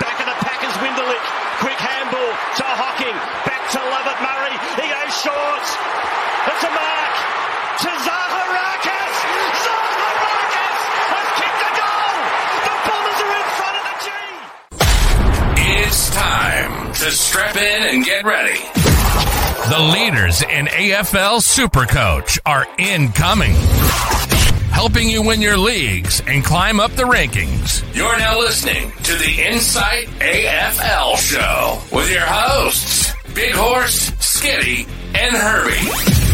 Back 0.00 0.20
in 0.20 0.26
the 0.26 0.38
Packers 0.44 0.76
Winderlich. 0.82 1.24
Quick 1.60 1.78
handball 1.78 2.32
to 2.60 2.64
Hocking. 2.66 3.16
Back 3.48 3.62
to 3.72 3.80
Lovett 3.80 4.18
Murray. 4.20 4.56
He 4.80 4.86
goes 4.90 5.12
short. 5.24 5.64
It's 6.50 6.64
a 6.64 6.72
mark 6.74 7.14
to 7.80 7.90
Zaharakis. 8.04 9.14
Zaharakis 9.64 10.80
has 11.14 11.26
kicked 11.40 11.60
the 11.64 11.72
goal. 11.80 12.12
The 12.66 12.74
Bombers 12.84 13.20
are 13.24 13.34
in 13.40 13.48
front 13.56 13.76
of 13.80 13.84
the 13.88 13.96
G. 14.04 14.08
It's 15.80 16.10
time 16.10 16.92
to 16.92 17.08
strap 17.10 17.56
in 17.56 17.82
and 17.94 18.04
get 18.04 18.24
ready. 18.24 18.60
The 19.70 19.80
leaders 19.80 20.42
in 20.42 20.66
AFL 20.66 21.40
Supercoach 21.40 22.38
are 22.44 22.66
incoming, 22.76 23.54
helping 24.74 25.08
you 25.08 25.22
win 25.22 25.40
your 25.40 25.56
leagues 25.56 26.20
and 26.26 26.44
climb 26.44 26.80
up 26.80 26.90
the 26.96 27.04
rankings. 27.04 27.80
You're 27.94 28.18
now 28.18 28.36
listening 28.40 28.90
to 29.04 29.14
the 29.14 29.46
Insight 29.46 30.08
AFL 30.18 31.16
Show 31.16 31.80
with 31.96 32.10
your 32.10 32.26
hosts, 32.26 33.14
Big 33.34 33.52
Horse, 33.54 34.10
Skitty, 34.10 34.88
and 35.14 35.36
Herbie. 35.36 36.24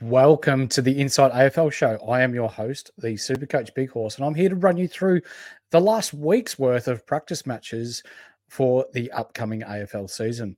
Welcome 0.00 0.66
to 0.68 0.82
the 0.82 0.98
Insight 1.00 1.30
AFL 1.30 1.72
show. 1.72 1.96
I 2.08 2.22
am 2.22 2.34
your 2.34 2.48
host, 2.48 2.90
the 2.98 3.14
Supercoach 3.14 3.72
Big 3.72 3.90
Horse, 3.90 4.16
and 4.16 4.26
I'm 4.26 4.34
here 4.34 4.48
to 4.48 4.56
run 4.56 4.76
you 4.78 4.88
through 4.88 5.22
the 5.70 5.80
last 5.80 6.12
week's 6.12 6.58
worth 6.58 6.86
of 6.86 7.06
practice 7.06 7.46
matches 7.46 8.02
for 8.48 8.86
the 8.92 9.10
upcoming 9.12 9.62
AFL 9.62 10.08
season. 10.08 10.56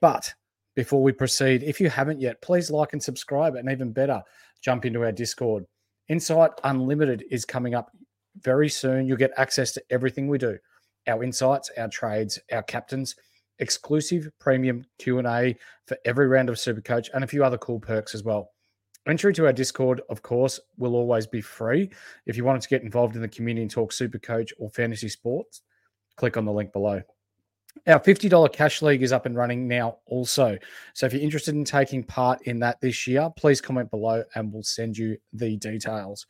But 0.00 0.32
before 0.76 1.02
we 1.02 1.12
proceed, 1.12 1.62
if 1.62 1.80
you 1.80 1.90
haven't 1.90 2.20
yet, 2.20 2.40
please 2.40 2.70
like 2.70 2.92
and 2.92 3.02
subscribe, 3.02 3.56
and 3.56 3.70
even 3.70 3.92
better, 3.92 4.22
jump 4.62 4.84
into 4.84 5.02
our 5.02 5.12
Discord. 5.12 5.64
Insight 6.08 6.52
Unlimited 6.64 7.24
is 7.30 7.44
coming 7.44 7.74
up 7.74 7.90
very 8.40 8.68
soon. 8.68 9.06
You'll 9.06 9.16
get 9.16 9.32
access 9.36 9.72
to 9.72 9.82
everything 9.90 10.28
we 10.28 10.38
do: 10.38 10.58
our 11.06 11.22
insights, 11.24 11.70
our 11.76 11.88
trades, 11.88 12.38
our 12.52 12.62
captains, 12.62 13.16
exclusive 13.58 14.30
premium 14.38 14.84
Q&A 14.98 15.56
for 15.86 15.96
every 16.04 16.28
round 16.28 16.48
of 16.48 16.56
Supercoach, 16.56 17.08
and 17.12 17.24
a 17.24 17.26
few 17.26 17.44
other 17.44 17.58
cool 17.58 17.80
perks 17.80 18.14
as 18.14 18.22
well. 18.22 18.52
Entry 19.08 19.32
to 19.34 19.46
our 19.46 19.52
Discord, 19.52 20.02
of 20.10 20.22
course, 20.22 20.60
will 20.76 20.94
always 20.94 21.26
be 21.26 21.40
free. 21.40 21.90
If 22.26 22.36
you 22.36 22.44
wanted 22.44 22.62
to 22.62 22.68
get 22.68 22.82
involved 22.82 23.16
in 23.16 23.22
the 23.22 23.28
community 23.28 23.62
and 23.62 23.70
talk 23.70 23.90
super 23.90 24.18
coach 24.18 24.52
or 24.58 24.68
fantasy 24.70 25.08
sports, 25.08 25.62
click 26.16 26.36
on 26.36 26.44
the 26.44 26.52
link 26.52 26.72
below. 26.72 27.02
Our 27.86 28.00
$50 28.00 28.52
cash 28.52 28.82
league 28.82 29.02
is 29.02 29.12
up 29.12 29.24
and 29.24 29.36
running 29.36 29.66
now, 29.66 29.98
also. 30.06 30.58
So 30.94 31.06
if 31.06 31.12
you're 31.12 31.22
interested 31.22 31.54
in 31.54 31.64
taking 31.64 32.02
part 32.04 32.42
in 32.42 32.58
that 32.60 32.80
this 32.80 33.06
year, 33.06 33.30
please 33.36 33.60
comment 33.60 33.90
below 33.90 34.24
and 34.34 34.52
we'll 34.52 34.62
send 34.62 34.98
you 34.98 35.16
the 35.32 35.56
details. 35.56 36.26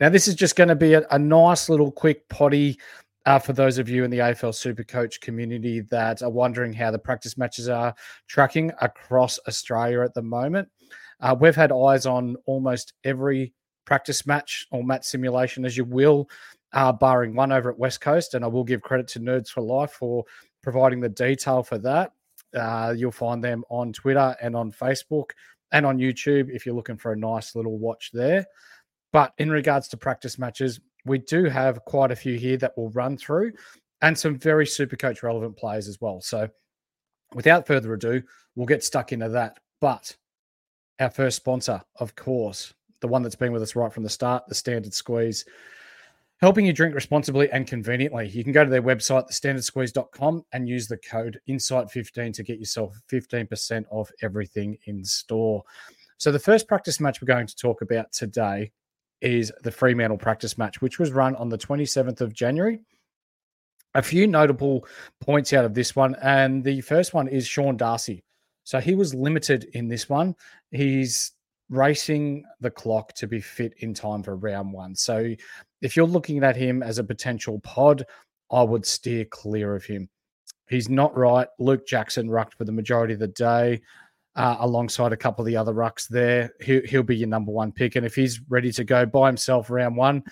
Now, 0.00 0.08
this 0.08 0.26
is 0.26 0.34
just 0.34 0.56
going 0.56 0.68
to 0.68 0.74
be 0.74 0.94
a, 0.94 1.06
a 1.10 1.18
nice 1.18 1.68
little 1.68 1.92
quick 1.92 2.28
potty 2.28 2.78
uh, 3.26 3.38
for 3.38 3.52
those 3.52 3.78
of 3.78 3.88
you 3.88 4.04
in 4.04 4.10
the 4.10 4.18
AFL 4.18 4.52
Supercoach 4.52 5.20
community 5.20 5.80
that 5.80 6.22
are 6.22 6.30
wondering 6.30 6.72
how 6.72 6.90
the 6.90 6.98
practice 6.98 7.38
matches 7.38 7.68
are 7.68 7.94
tracking 8.26 8.72
across 8.80 9.38
Australia 9.48 10.02
at 10.02 10.14
the 10.14 10.22
moment. 10.22 10.68
Uh, 11.20 11.34
we've 11.38 11.56
had 11.56 11.72
eyes 11.72 12.06
on 12.06 12.36
almost 12.46 12.94
every 13.04 13.54
practice 13.84 14.26
match 14.26 14.66
or 14.72 14.82
match 14.82 15.04
simulation, 15.04 15.64
as 15.64 15.76
you 15.76 15.84
will, 15.84 16.28
uh, 16.74 16.92
barring 16.92 17.34
one 17.34 17.52
over 17.52 17.70
at 17.70 17.78
West 17.78 18.00
Coast. 18.00 18.34
And 18.34 18.44
I 18.44 18.48
will 18.48 18.64
give 18.64 18.82
credit 18.82 19.08
to 19.08 19.20
Nerds 19.20 19.48
for 19.48 19.62
Life 19.62 19.92
for 19.92 20.24
providing 20.62 21.00
the 21.00 21.08
detail 21.08 21.62
for 21.62 21.78
that. 21.78 22.12
Uh, 22.54 22.94
you'll 22.96 23.12
find 23.12 23.42
them 23.42 23.64
on 23.70 23.92
Twitter 23.92 24.36
and 24.42 24.54
on 24.54 24.70
Facebook 24.70 25.30
and 25.72 25.86
on 25.86 25.98
YouTube 25.98 26.50
if 26.50 26.66
you're 26.66 26.74
looking 26.74 26.96
for 26.96 27.12
a 27.12 27.16
nice 27.16 27.54
little 27.54 27.78
watch 27.78 28.10
there. 28.12 28.46
But 29.12 29.32
in 29.38 29.50
regards 29.50 29.88
to 29.88 29.96
practice 29.96 30.38
matches, 30.38 30.80
we 31.04 31.18
do 31.18 31.44
have 31.44 31.84
quite 31.84 32.10
a 32.10 32.16
few 32.16 32.36
here 32.36 32.56
that 32.58 32.72
we'll 32.76 32.90
run 32.90 33.16
through 33.16 33.52
and 34.02 34.18
some 34.18 34.38
very 34.38 34.66
super 34.66 34.96
coach 34.96 35.22
relevant 35.22 35.56
players 35.56 35.88
as 35.88 36.00
well. 36.00 36.20
So 36.20 36.48
without 37.34 37.66
further 37.66 37.94
ado, 37.94 38.22
we'll 38.56 38.66
get 38.66 38.84
stuck 38.84 39.12
into 39.12 39.28
that. 39.30 39.58
But 39.80 40.16
our 41.00 41.10
first 41.10 41.36
sponsor, 41.36 41.82
of 41.96 42.14
course, 42.16 42.72
the 43.00 43.08
one 43.08 43.22
that's 43.22 43.36
been 43.36 43.52
with 43.52 43.62
us 43.62 43.76
right 43.76 43.92
from 43.92 44.02
the 44.02 44.08
start, 44.08 44.44
the 44.48 44.54
Standard 44.54 44.94
Squeeze, 44.94 45.44
helping 46.44 46.66
you 46.66 46.74
drink 46.74 46.94
responsibly 46.94 47.50
and 47.52 47.66
conveniently. 47.66 48.28
You 48.28 48.44
can 48.44 48.52
go 48.52 48.64
to 48.64 48.70
their 48.70 48.82
website, 48.82 49.30
thestandardsqueeze.com, 49.30 50.44
and 50.52 50.68
use 50.68 50.86
the 50.86 50.98
code 50.98 51.40
INSIGHT15 51.48 52.34
to 52.34 52.42
get 52.42 52.58
yourself 52.58 52.94
15% 53.10 53.86
off 53.90 54.10
everything 54.20 54.76
in 54.84 55.02
store. 55.06 55.62
So, 56.18 56.30
the 56.30 56.38
first 56.38 56.68
practice 56.68 57.00
match 57.00 57.22
we're 57.22 57.34
going 57.34 57.46
to 57.46 57.56
talk 57.56 57.80
about 57.80 58.12
today 58.12 58.72
is 59.22 59.50
the 59.62 59.70
Fremantle 59.70 60.18
practice 60.18 60.58
match, 60.58 60.82
which 60.82 60.98
was 60.98 61.12
run 61.12 61.34
on 61.36 61.48
the 61.48 61.56
27th 61.56 62.20
of 62.20 62.34
January. 62.34 62.78
A 63.94 64.02
few 64.02 64.26
notable 64.26 64.86
points 65.22 65.54
out 65.54 65.64
of 65.64 65.72
this 65.72 65.96
one, 65.96 66.14
and 66.20 66.62
the 66.62 66.82
first 66.82 67.14
one 67.14 67.26
is 67.26 67.46
Sean 67.46 67.78
Darcy. 67.78 68.22
So 68.64 68.80
he 68.80 68.94
was 68.94 69.14
limited 69.14 69.64
in 69.72 69.88
this 69.88 70.10
one. 70.10 70.34
He's 70.72 71.32
racing 71.70 72.44
the 72.60 72.70
clock 72.70 73.12
to 73.14 73.26
be 73.26 73.40
fit 73.40 73.74
in 73.78 73.94
time 73.94 74.22
for 74.22 74.36
round 74.36 74.72
one. 74.72 74.94
So 74.94 75.34
if 75.82 75.96
you're 75.96 76.06
looking 76.06 76.44
at 76.44 76.56
him 76.56 76.82
as 76.82 76.98
a 76.98 77.04
potential 77.04 77.58
pod, 77.60 78.04
I 78.50 78.62
would 78.62 78.86
steer 78.86 79.24
clear 79.24 79.74
of 79.74 79.84
him. 79.84 80.08
He's 80.68 80.88
not 80.88 81.16
right. 81.16 81.48
Luke 81.58 81.86
Jackson 81.86 82.30
rucked 82.30 82.54
for 82.54 82.64
the 82.64 82.72
majority 82.72 83.14
of 83.14 83.20
the 83.20 83.28
day. 83.28 83.80
Uh, 84.36 84.56
alongside 84.58 85.12
a 85.12 85.16
couple 85.16 85.42
of 85.42 85.46
the 85.46 85.56
other 85.56 85.72
rucks 85.72 86.08
there, 86.08 86.50
he, 86.60 86.80
he'll 86.80 87.04
be 87.04 87.16
your 87.16 87.28
number 87.28 87.52
one 87.52 87.70
pick. 87.70 87.94
And 87.94 88.04
if 88.04 88.16
he's 88.16 88.40
ready 88.48 88.72
to 88.72 88.82
go 88.82 89.06
by 89.06 89.28
himself 89.28 89.70
round 89.70 89.96
one, 89.96 90.24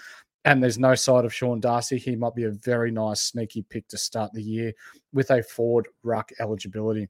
and 0.45 0.61
there's 0.61 0.79
no 0.79 0.97
side 0.97 1.25
of 1.25 1.33
Sean 1.33 1.61
Darcy, 1.61 1.99
he 1.99 2.17
might 2.17 2.35
be 2.35 2.45
a 2.45 2.51
very 2.51 2.91
nice 2.91 3.23
sneaky 3.23 3.63
pick 3.63 3.87
to 3.89 3.97
start 3.97 4.33
the 4.33 4.43
year 4.43 4.73
with 5.13 5.31
a 5.31 5.41
forward 5.43 5.87
ruck 6.03 6.33
eligibility. 6.41 7.09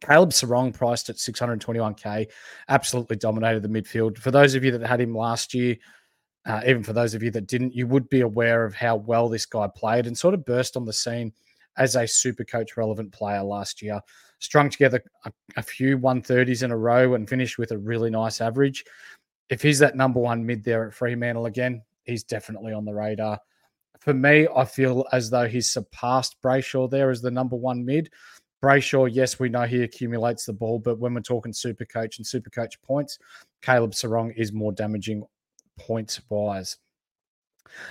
Caleb 0.00 0.30
Serong 0.30 0.72
priced 0.72 1.08
at 1.10 1.16
621k, 1.16 2.28
absolutely 2.68 3.16
dominated 3.16 3.62
the 3.62 3.68
midfield. 3.68 4.18
For 4.18 4.30
those 4.30 4.54
of 4.54 4.64
you 4.64 4.70
that 4.72 4.86
had 4.86 5.00
him 5.00 5.14
last 5.14 5.54
year, 5.54 5.76
uh, 6.46 6.60
even 6.66 6.82
for 6.82 6.92
those 6.92 7.14
of 7.14 7.22
you 7.22 7.30
that 7.32 7.46
didn't, 7.46 7.74
you 7.74 7.86
would 7.86 8.08
be 8.08 8.20
aware 8.20 8.64
of 8.64 8.74
how 8.74 8.96
well 8.96 9.28
this 9.28 9.46
guy 9.46 9.68
played 9.74 10.06
and 10.06 10.16
sort 10.16 10.34
of 10.34 10.44
burst 10.44 10.76
on 10.76 10.84
the 10.84 10.92
scene 10.92 11.32
as 11.76 11.96
a 11.96 12.06
super 12.06 12.44
coach 12.44 12.76
relevant 12.76 13.12
player 13.12 13.42
last 13.42 13.82
year. 13.82 14.00
strung 14.38 14.68
together 14.68 15.02
a, 15.24 15.32
a 15.56 15.62
few 15.62 15.98
130s 15.98 16.62
in 16.62 16.70
a 16.70 16.76
row 16.76 17.14
and 17.14 17.28
finished 17.28 17.58
with 17.58 17.72
a 17.72 17.78
really 17.78 18.10
nice 18.10 18.40
average. 18.40 18.84
If 19.48 19.62
he's 19.62 19.78
that 19.78 19.96
number 19.96 20.20
one 20.20 20.44
mid 20.44 20.64
there 20.64 20.86
at 20.86 20.94
Fremantle 20.94 21.46
again, 21.46 21.82
he's 22.04 22.24
definitely 22.24 22.72
on 22.72 22.84
the 22.84 22.94
radar. 22.94 23.40
For 24.00 24.14
me, 24.14 24.46
I 24.54 24.64
feel 24.64 25.06
as 25.12 25.30
though 25.30 25.48
he's 25.48 25.70
surpassed 25.70 26.36
Brayshaw 26.42 26.90
there 26.90 27.10
as 27.10 27.22
the 27.22 27.30
number 27.30 27.56
one 27.56 27.84
mid. 27.84 28.10
Brayshaw, 28.62 29.08
yes, 29.12 29.38
we 29.38 29.48
know 29.48 29.62
he 29.62 29.82
accumulates 29.82 30.46
the 30.46 30.52
ball, 30.52 30.78
but 30.78 30.98
when 30.98 31.14
we're 31.14 31.20
talking 31.20 31.52
super 31.52 31.84
coach 31.84 32.18
and 32.18 32.26
super 32.26 32.50
coach 32.50 32.80
points, 32.82 33.18
Caleb 33.62 33.92
Serong 33.92 34.32
is 34.36 34.52
more 34.52 34.72
damaging 34.72 35.24
points 35.78 36.20
wise. 36.28 36.78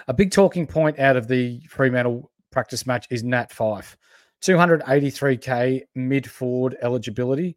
A 0.07 0.13
big 0.13 0.31
talking 0.31 0.65
point 0.65 0.99
out 0.99 1.15
of 1.15 1.27
the 1.27 1.61
Fremantle 1.69 2.31
practice 2.51 2.87
match 2.87 3.07
is 3.11 3.23
Nat 3.23 3.51
Fyfe. 3.51 3.95
283k 4.41 5.81
mid 5.95 6.29
forward 6.29 6.77
eligibility. 6.81 7.55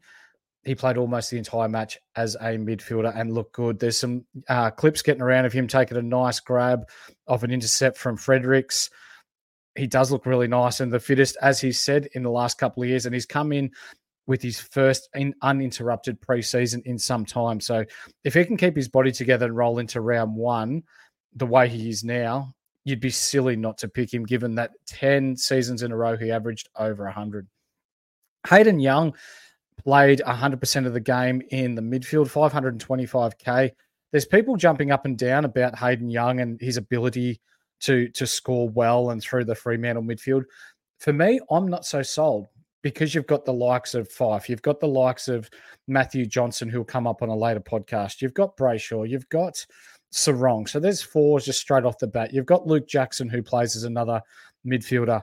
He 0.64 0.74
played 0.74 0.96
almost 0.96 1.30
the 1.30 1.38
entire 1.38 1.68
match 1.68 1.98
as 2.16 2.34
a 2.34 2.56
midfielder 2.56 3.16
and 3.16 3.32
looked 3.32 3.52
good. 3.54 3.78
There's 3.78 3.96
some 3.96 4.24
uh, 4.48 4.70
clips 4.70 5.02
getting 5.02 5.22
around 5.22 5.46
of 5.46 5.52
him 5.52 5.66
taking 5.66 5.96
a 5.96 6.02
nice 6.02 6.40
grab 6.40 6.88
of 7.26 7.44
an 7.44 7.50
intercept 7.50 7.96
from 7.96 8.16
Fredericks. 8.16 8.90
He 9.78 9.86
does 9.86 10.10
look 10.10 10.26
really 10.26 10.48
nice 10.48 10.80
and 10.80 10.92
the 10.92 11.00
fittest, 11.00 11.36
as 11.40 11.60
he 11.60 11.72
said, 11.72 12.08
in 12.14 12.22
the 12.22 12.30
last 12.30 12.58
couple 12.58 12.82
of 12.82 12.88
years. 12.88 13.06
And 13.06 13.14
he's 13.14 13.26
come 13.26 13.52
in 13.52 13.70
with 14.26 14.42
his 14.42 14.60
first 14.60 15.08
in 15.14 15.34
uninterrupted 15.40 16.20
preseason 16.20 16.82
in 16.84 16.98
some 16.98 17.24
time. 17.24 17.60
So 17.60 17.84
if 18.24 18.34
he 18.34 18.44
can 18.44 18.56
keep 18.56 18.76
his 18.76 18.88
body 18.88 19.12
together 19.12 19.46
and 19.46 19.56
roll 19.56 19.78
into 19.78 20.00
round 20.00 20.34
one 20.34 20.82
the 21.34 21.46
way 21.46 21.68
he 21.68 21.88
is 21.88 22.04
now, 22.04 22.52
you'd 22.84 23.00
be 23.00 23.10
silly 23.10 23.54
not 23.54 23.78
to 23.78 23.88
pick 23.88 24.12
him 24.12 24.24
given 24.24 24.54
that 24.56 24.72
10 24.86 25.36
seasons 25.36 25.82
in 25.82 25.92
a 25.92 25.96
row 25.96 26.16
he 26.16 26.30
averaged 26.30 26.68
over 26.76 27.04
100. 27.04 27.46
Hayden 28.48 28.80
Young 28.80 29.14
played 29.82 30.20
100% 30.26 30.86
of 30.86 30.92
the 30.92 31.00
game 31.00 31.42
in 31.50 31.74
the 31.74 31.82
midfield, 31.82 32.28
525k. 32.30 33.70
There's 34.10 34.26
people 34.26 34.56
jumping 34.56 34.90
up 34.90 35.04
and 35.04 35.16
down 35.16 35.44
about 35.44 35.78
Hayden 35.78 36.10
Young 36.10 36.40
and 36.40 36.60
his 36.60 36.76
ability 36.76 37.40
to 37.80 38.08
to 38.08 38.26
score 38.26 38.68
well 38.68 39.10
and 39.10 39.22
through 39.22 39.44
the 39.44 39.54
Fremantle 39.54 40.02
midfield. 40.02 40.44
For 40.98 41.12
me, 41.12 41.40
I'm 41.50 41.68
not 41.68 41.86
so 41.86 42.02
sold 42.02 42.48
because 42.82 43.14
you've 43.14 43.26
got 43.26 43.44
the 43.44 43.52
likes 43.52 43.94
of 43.94 44.08
Fyfe, 44.08 44.48
you've 44.48 44.62
got 44.62 44.80
the 44.80 44.88
likes 44.88 45.28
of 45.28 45.50
Matthew 45.86 46.26
Johnson, 46.26 46.68
who'll 46.68 46.84
come 46.84 47.06
up 47.06 47.22
on 47.22 47.28
a 47.28 47.36
later 47.36 47.60
podcast. 47.60 48.22
You've 48.22 48.34
got 48.34 48.56
Brayshaw, 48.56 49.08
you've 49.08 49.28
got 49.28 49.64
Serong. 50.12 50.68
So 50.68 50.80
there's 50.80 51.02
four 51.02 51.40
just 51.40 51.60
straight 51.60 51.84
off 51.84 51.98
the 51.98 52.06
bat. 52.06 52.32
You've 52.32 52.46
got 52.46 52.66
Luke 52.66 52.88
Jackson, 52.88 53.28
who 53.28 53.42
plays 53.42 53.76
as 53.76 53.84
another 53.84 54.22
midfielder. 54.66 55.22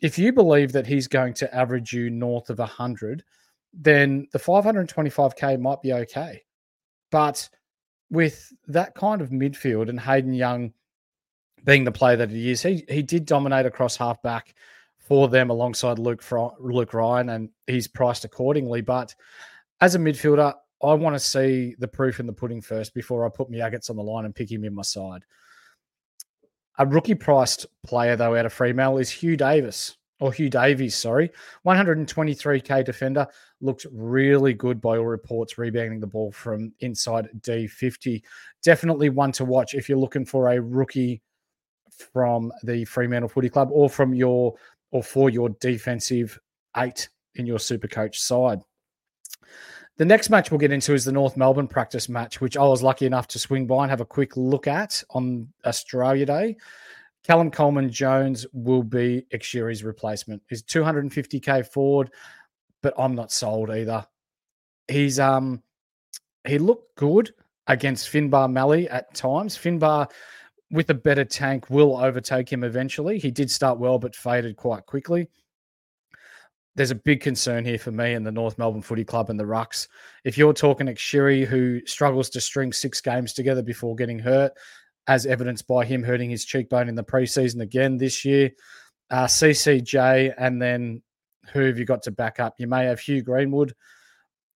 If 0.00 0.18
you 0.18 0.32
believe 0.32 0.72
that 0.72 0.86
he's 0.86 1.08
going 1.08 1.34
to 1.34 1.54
average 1.54 1.92
you 1.92 2.10
north 2.10 2.50
of 2.50 2.58
100, 2.58 3.24
then 3.72 4.26
the 4.32 4.38
525k 4.38 5.60
might 5.60 5.80
be 5.82 5.92
okay. 5.92 6.42
But 7.10 7.48
with 8.10 8.52
that 8.68 8.94
kind 8.94 9.20
of 9.20 9.30
midfield 9.30 9.88
and 9.88 9.98
Hayden 9.98 10.34
Young 10.34 10.72
being 11.66 11.84
the 11.84 11.92
player 11.92 12.16
that 12.16 12.30
he 12.30 12.50
is, 12.50 12.62
he 12.62 12.84
he 12.88 13.02
did 13.02 13.26
dominate 13.26 13.66
across 13.66 13.96
halfback 13.96 14.54
for 14.98 15.28
them 15.28 15.50
alongside 15.50 15.98
Luke 15.98 16.24
Luke 16.58 16.94
Ryan, 16.94 17.28
and 17.30 17.50
he's 17.66 17.88
priced 17.88 18.24
accordingly. 18.24 18.80
But 18.80 19.14
as 19.80 19.94
a 19.94 19.98
midfielder, 19.98 20.54
I 20.82 20.94
want 20.94 21.14
to 21.14 21.20
see 21.20 21.74
the 21.78 21.88
proof 21.88 22.20
in 22.20 22.26
the 22.26 22.32
pudding 22.32 22.62
first 22.62 22.94
before 22.94 23.26
I 23.26 23.28
put 23.28 23.50
my 23.50 23.58
agates 23.58 23.90
on 23.90 23.96
the 23.96 24.02
line 24.02 24.24
and 24.24 24.34
pick 24.34 24.50
him 24.50 24.64
in 24.64 24.74
my 24.74 24.82
side. 24.82 25.24
A 26.78 26.86
rookie 26.86 27.14
priced 27.14 27.66
player 27.84 28.16
though 28.16 28.36
out 28.36 28.46
of 28.46 28.52
Fremantle 28.52 28.98
is 28.98 29.10
Hugh 29.10 29.36
Davis 29.36 29.96
or 30.20 30.32
Hugh 30.32 30.48
Davies, 30.48 30.94
sorry, 30.94 31.30
123k 31.66 32.84
defender 32.84 33.26
looks 33.60 33.86
really 33.92 34.54
good 34.54 34.80
by 34.80 34.96
all 34.96 35.06
reports, 35.06 35.58
rebounding 35.58 36.00
the 36.00 36.06
ball 36.06 36.32
from 36.32 36.72
inside 36.80 37.28
D50. 37.40 38.22
Definitely 38.62 39.10
one 39.10 39.32
to 39.32 39.44
watch 39.44 39.74
if 39.74 39.88
you're 39.88 39.98
looking 39.98 40.24
for 40.24 40.48
a 40.48 40.60
rookie 40.60 41.20
from 42.12 42.52
the 42.62 42.84
Fremantle 42.84 43.28
Footy 43.28 43.48
Club 43.48 43.68
or 43.72 43.88
from 43.88 44.14
your 44.14 44.54
or 44.90 45.02
for 45.02 45.30
your 45.30 45.50
defensive 45.60 46.38
eight 46.76 47.08
in 47.34 47.46
your 47.46 47.58
super 47.58 47.88
coach 47.88 48.20
side. 48.20 48.60
The 49.98 50.04
next 50.04 50.28
match 50.28 50.50
we'll 50.50 50.58
get 50.58 50.72
into 50.72 50.92
is 50.92 51.04
the 51.04 51.12
North 51.12 51.36
Melbourne 51.36 51.68
practice 51.68 52.08
match, 52.08 52.40
which 52.40 52.56
I 52.56 52.62
was 52.62 52.82
lucky 52.82 53.06
enough 53.06 53.28
to 53.28 53.38
swing 53.38 53.66
by 53.66 53.82
and 53.82 53.90
have 53.90 54.02
a 54.02 54.06
quick 54.06 54.36
look 54.36 54.66
at 54.66 55.02
on 55.10 55.48
Australia 55.64 56.26
Day. 56.26 56.56
Callum 57.24 57.50
Coleman 57.50 57.90
Jones 57.90 58.46
will 58.52 58.82
be 58.82 59.26
Xerri's 59.32 59.82
replacement. 59.82 60.42
He's 60.48 60.62
250k 60.62 61.66
forward, 61.72 62.12
but 62.82 62.94
I'm 62.98 63.14
not 63.14 63.32
sold 63.32 63.70
either. 63.70 64.06
He's 64.86 65.18
um 65.18 65.62
he 66.46 66.58
looked 66.58 66.94
good 66.96 67.32
against 67.66 68.12
Finbar 68.12 68.52
Mallee 68.52 68.88
at 68.88 69.12
times. 69.14 69.56
Finbar 69.56 70.10
with 70.70 70.90
a 70.90 70.94
better 70.94 71.24
tank 71.24 71.70
will 71.70 71.96
overtake 71.96 72.52
him 72.52 72.64
eventually. 72.64 73.18
He 73.18 73.30
did 73.30 73.50
start 73.50 73.78
well, 73.78 73.98
but 73.98 74.16
faded 74.16 74.56
quite 74.56 74.86
quickly. 74.86 75.28
There's 76.74 76.90
a 76.90 76.96
big 76.96 77.20
concern 77.20 77.64
here 77.64 77.78
for 77.78 77.90
me 77.90 78.12
and 78.12 78.26
the 78.26 78.32
North 78.32 78.58
Melbourne 78.58 78.82
Footy 78.82 79.04
Club 79.04 79.30
and 79.30 79.40
the 79.40 79.44
Rucks. 79.44 79.88
If 80.24 80.36
you're 80.36 80.52
talking 80.52 80.86
Xerri, 80.88 81.46
who 81.46 81.80
struggles 81.86 82.28
to 82.30 82.40
string 82.40 82.72
six 82.72 83.00
games 83.00 83.32
together 83.32 83.62
before 83.62 83.94
getting 83.94 84.18
hurt, 84.18 84.52
as 85.06 85.24
evidenced 85.24 85.66
by 85.66 85.84
him 85.84 86.02
hurting 86.02 86.28
his 86.28 86.44
cheekbone 86.44 86.88
in 86.88 86.94
the 86.94 87.04
preseason 87.04 87.60
again 87.60 87.96
this 87.96 88.24
year, 88.24 88.50
uh, 89.10 89.24
CCJ, 89.24 90.34
and 90.36 90.60
then 90.60 91.02
who 91.52 91.60
have 91.60 91.78
you 91.78 91.84
got 91.84 92.02
to 92.02 92.10
back 92.10 92.40
up? 92.40 92.54
You 92.58 92.66
may 92.66 92.84
have 92.86 93.00
Hugh 93.00 93.22
Greenwood. 93.22 93.72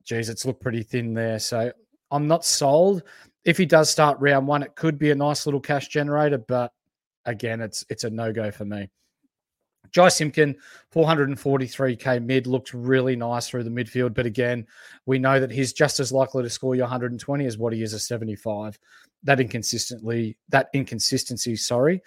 Geez, 0.05 0.29
it's 0.29 0.45
looked 0.45 0.61
pretty 0.61 0.83
thin 0.83 1.15
there. 1.15 1.39
So 1.39 1.73
I'm 2.11 2.27
not 2.27 2.45
sold 2.45 3.05
if 3.45 3.57
he 3.57 3.67
does 3.67 3.91
start 3.91 4.19
round 4.21 4.47
one, 4.47 4.63
it 4.63 4.75
could 4.75 4.99
be 4.99 5.11
a 5.11 5.15
nice 5.15 5.47
little 5.47 5.61
cash 5.61 5.89
generator, 5.89 6.39
but 6.39 6.73
again, 7.25 7.61
it's 7.61 7.85
it's 7.89 8.05
a 8.05 8.11
no 8.11 8.33
go 8.33 8.51
for 8.51 8.65
me. 8.65 8.91
Jy 9.93 10.09
Simpkin, 10.09 10.57
443k 10.95 12.25
mid, 12.25 12.47
looked 12.47 12.73
really 12.73 13.17
nice 13.17 13.49
through 13.49 13.65
the 13.65 13.71
midfield. 13.71 14.15
But 14.15 14.27
again, 14.27 14.67
we 15.07 15.19
know 15.19 15.41
that 15.41 15.51
he's 15.51 15.73
just 15.73 15.99
as 15.99 16.13
likely 16.13 16.43
to 16.43 16.51
score 16.51 16.75
you 16.75 16.83
120 16.83 17.45
as 17.47 17.59
what 17.59 17.73
he 17.73 17.83
is 17.83 17.93
a 17.93 17.99
75. 17.99 18.79
That 19.25 19.41
inconsistently, 19.41 20.37
that 20.51 20.69
inconsistency, 20.75 21.57
sorry, 21.57 22.03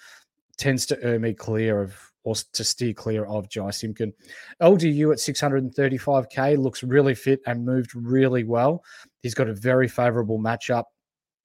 tends 0.58 0.86
to 0.88 1.04
earn 1.04 1.22
me 1.22 1.34
clear 1.34 1.82
of 1.82 1.96
or 2.24 2.36
to 2.36 2.64
steer 2.64 2.94
clear 2.94 3.26
of 3.26 3.50
Jy 3.50 3.70
Simpkin. 3.72 4.14
LDU 4.62 5.12
at 5.12 5.18
635k 5.18 6.58
looks 6.58 6.84
really 6.84 7.16
fit 7.16 7.42
and 7.46 7.66
moved 7.66 7.94
really 7.96 8.46
well. 8.46 8.82
He's 9.22 9.34
got 9.34 9.50
a 9.50 9.54
very 9.54 9.90
favorable 9.90 10.40
matchup 10.40 10.86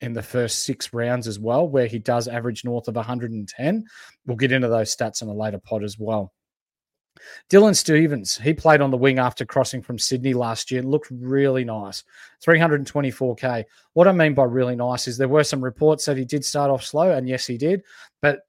in 0.00 0.12
the 0.12 0.22
first 0.22 0.64
six 0.64 0.92
rounds 0.92 1.26
as 1.26 1.38
well, 1.38 1.68
where 1.68 1.86
he 1.86 1.98
does 1.98 2.28
average 2.28 2.64
north 2.64 2.88
of 2.88 2.96
110. 2.96 3.84
We'll 4.26 4.36
get 4.36 4.52
into 4.52 4.68
those 4.68 4.94
stats 4.94 5.22
in 5.22 5.28
a 5.28 5.32
later 5.32 5.58
pod 5.58 5.82
as 5.82 5.98
well. 5.98 6.32
Dylan 7.50 7.74
Stevens, 7.74 8.38
he 8.38 8.54
played 8.54 8.80
on 8.80 8.90
the 8.90 8.96
wing 8.96 9.18
after 9.18 9.44
crossing 9.44 9.82
from 9.82 9.98
Sydney 9.98 10.34
last 10.34 10.70
year. 10.70 10.82
Looked 10.82 11.10
really 11.10 11.64
nice. 11.64 12.04
324k. 12.44 13.64
What 13.94 14.06
I 14.06 14.12
mean 14.12 14.34
by 14.34 14.44
really 14.44 14.76
nice 14.76 15.08
is 15.08 15.18
there 15.18 15.28
were 15.28 15.44
some 15.44 15.62
reports 15.62 16.04
that 16.04 16.16
he 16.16 16.24
did 16.24 16.44
start 16.44 16.70
off 16.70 16.84
slow, 16.84 17.10
and 17.12 17.28
yes, 17.28 17.46
he 17.46 17.58
did. 17.58 17.82
But 18.22 18.40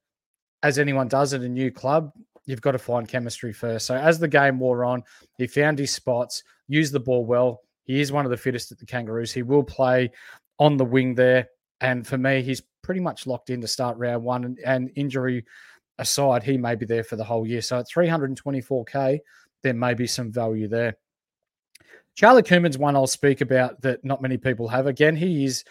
as 0.62 0.78
anyone 0.78 1.08
does 1.08 1.34
at 1.34 1.42
a 1.42 1.50
new 1.50 1.72
club, 1.72 2.12
you've 2.46 2.62
got 2.62 2.72
to 2.72 2.80
find 2.80 3.08
chemistry 3.08 3.54
first. 3.54 3.86
So 3.86 3.96
as 3.96 4.20
the 4.20 4.28
game 4.28 4.60
wore 4.60 4.84
on, 4.86 5.04
he 5.38 5.48
found 5.48 5.80
his 5.80 5.92
spots, 5.92 6.44
used 6.68 6.94
the 6.94 7.00
ball 7.00 7.26
well. 7.26 7.62
He 7.86 8.02
is 8.02 8.12
one 8.12 8.26
of 8.26 8.32
the 8.32 8.38
fittest 8.38 8.72
at 8.72 8.78
the 8.78 8.86
Kangaroos. 8.86 9.32
He 9.32 9.42
will 9.42 9.64
play 9.64 10.12
on 10.60 10.78
the 10.78 10.86
wing 10.86 11.16
there. 11.16 11.48
And 11.82 12.06
for 12.06 12.18
me, 12.18 12.42
he's 12.42 12.62
pretty 12.84 13.00
much 13.00 13.26
locked 13.26 13.50
in 13.50 13.62
to 13.62 13.68
start 13.68 13.98
round 13.98 14.24
one. 14.24 14.44
And, 14.44 14.60
and 14.66 14.92
injury 14.96 15.46
aside, 15.98 16.44
he 16.44 16.58
may 16.58 16.76
be 16.76 16.86
there 16.86 17.04
for 17.04 17.16
the 17.16 17.24
whole 17.24 17.48
year. 17.48 17.62
So 17.62 17.80
at 17.80 17.88
324K, 17.88 19.20
there 19.64 19.74
may 19.74 19.94
be 19.94 20.08
some 20.08 20.32
value 20.32 20.68
there. 20.68 20.96
Charlie 22.16 22.44
Comben's 22.44 22.78
one 22.78 22.96
I'll 22.96 23.08
speak 23.08 23.42
about 23.42 23.82
that 23.82 24.04
not 24.04 24.22
many 24.22 24.38
people 24.38 24.68
have. 24.68 24.88
Again, 24.88 25.16
he 25.16 25.46
is 25.46 25.64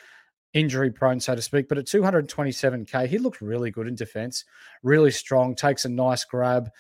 injury 0.55 0.91
prone, 0.91 1.21
so 1.21 1.35
to 1.35 1.43
speak, 1.43 1.69
but 1.69 1.79
at 1.79 1.87
227K, 1.87 3.07
he 3.07 3.19
looked 3.19 3.41
really 3.41 3.71
good 3.71 3.87
in 3.87 3.95
defense, 3.95 4.45
really 4.83 5.11
strong, 5.11 5.55
takes 5.55 5.85
a 5.85 5.89
nice 5.89 6.25
grab. 6.25 6.71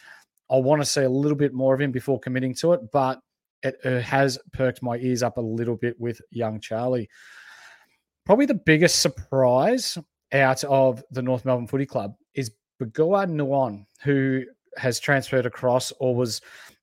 I 0.50 0.56
want 0.56 0.80
to 0.80 0.86
see 0.86 1.02
a 1.02 1.10
little 1.10 1.36
bit 1.36 1.52
more 1.52 1.74
of 1.74 1.80
him 1.80 1.92
before 1.92 2.18
committing 2.18 2.54
to 2.56 2.72
it, 2.72 2.80
but 2.92 3.20
it 3.62 3.76
uh, 3.84 4.00
has 4.00 4.38
perked 4.52 4.82
my 4.82 4.96
ears 4.96 5.22
up 5.22 5.36
a 5.36 5.42
little 5.42 5.76
bit 5.76 6.00
with 6.00 6.20
young 6.30 6.60
Charlie. 6.60 7.10
Probably 8.28 8.44
the 8.44 8.52
biggest 8.52 9.00
surprise 9.00 9.96
out 10.32 10.62
of 10.64 11.02
the 11.10 11.22
North 11.22 11.46
Melbourne 11.46 11.66
Footy 11.66 11.86
Club 11.86 12.14
is 12.34 12.50
Bigoa 12.78 13.26
Nyuon, 13.26 13.86
who 14.02 14.44
has 14.76 15.00
transferred 15.00 15.46
across 15.46 15.94
or 15.98 16.14
was 16.14 16.42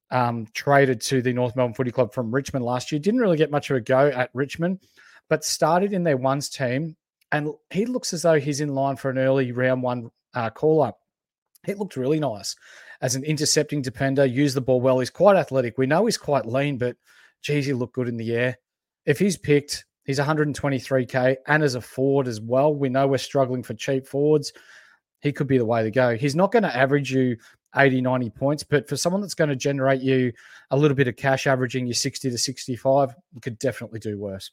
um, 0.09 0.47
traded 0.55 1.01
to 1.01 1.21
the 1.21 1.31
North 1.31 1.55
Melbourne 1.55 1.75
Footy 1.75 1.91
Club 1.91 2.11
from 2.15 2.33
Richmond 2.33 2.65
last 2.65 2.91
year. 2.91 2.97
Didn't 2.97 3.19
really 3.19 3.37
get 3.37 3.51
much 3.51 3.69
of 3.69 3.77
a 3.77 3.81
go 3.81 4.07
at 4.07 4.31
Richmond, 4.33 4.79
but 5.29 5.45
started 5.45 5.93
in 5.93 6.03
their 6.03 6.17
ones 6.17 6.49
team. 6.49 6.97
And 7.31 7.51
he 7.69 7.85
looks 7.85 8.11
as 8.11 8.23
though 8.23 8.39
he's 8.39 8.59
in 8.59 8.73
line 8.73 8.95
for 8.95 9.11
an 9.11 9.19
early 9.19 9.51
round 9.51 9.83
one 9.83 10.09
uh, 10.33 10.49
call 10.49 10.81
up. 10.81 10.97
It 11.67 11.77
looked 11.77 11.95
really 11.95 12.19
nice. 12.19 12.55
as 13.01 13.15
an 13.15 13.23
intercepting 13.23 13.83
defender, 13.83 14.25
used 14.25 14.55
the 14.55 14.61
ball 14.61 14.81
well. 14.81 14.97
He's 14.97 15.11
quite 15.11 15.35
athletic. 15.35 15.77
We 15.77 15.85
know 15.85 16.07
he's 16.07 16.17
quite 16.17 16.47
lean, 16.47 16.79
but 16.79 16.97
geez, 17.43 17.67
he 17.67 17.73
looked 17.73 17.93
good 17.93 18.07
in 18.07 18.17
the 18.17 18.33
air. 18.33 18.57
If 19.05 19.19
he's 19.19 19.37
picked, 19.37 19.85
he's 20.05 20.19
123k 20.19 21.37
and 21.47 21.63
as 21.63 21.75
a 21.75 21.81
forward 21.81 22.27
as 22.27 22.39
well. 22.39 22.73
We 22.73 22.89
know 22.89 23.07
we're 23.07 23.17
struggling 23.17 23.63
for 23.63 23.73
cheap 23.73 24.07
forwards. 24.07 24.53
He 25.21 25.33
could 25.33 25.47
be 25.47 25.57
the 25.57 25.65
way 25.65 25.83
to 25.83 25.91
go. 25.91 26.15
He's 26.15 26.35
not 26.35 26.51
going 26.51 26.63
to 26.63 26.75
average 26.75 27.11
you 27.11 27.37
80, 27.75 28.01
90 28.01 28.29
points, 28.29 28.63
but 28.63 28.87
for 28.87 28.95
someone 28.95 29.21
that's 29.21 29.33
going 29.33 29.49
to 29.49 29.55
generate 29.55 30.01
you 30.01 30.31
a 30.71 30.77
little 30.77 30.95
bit 30.95 31.07
of 31.07 31.15
cash, 31.15 31.47
averaging 31.47 31.87
you 31.87 31.93
60 31.93 32.29
to 32.29 32.37
65, 32.37 33.13
you 33.33 33.41
could 33.41 33.59
definitely 33.59 33.99
do 33.99 34.17
worse. 34.17 34.51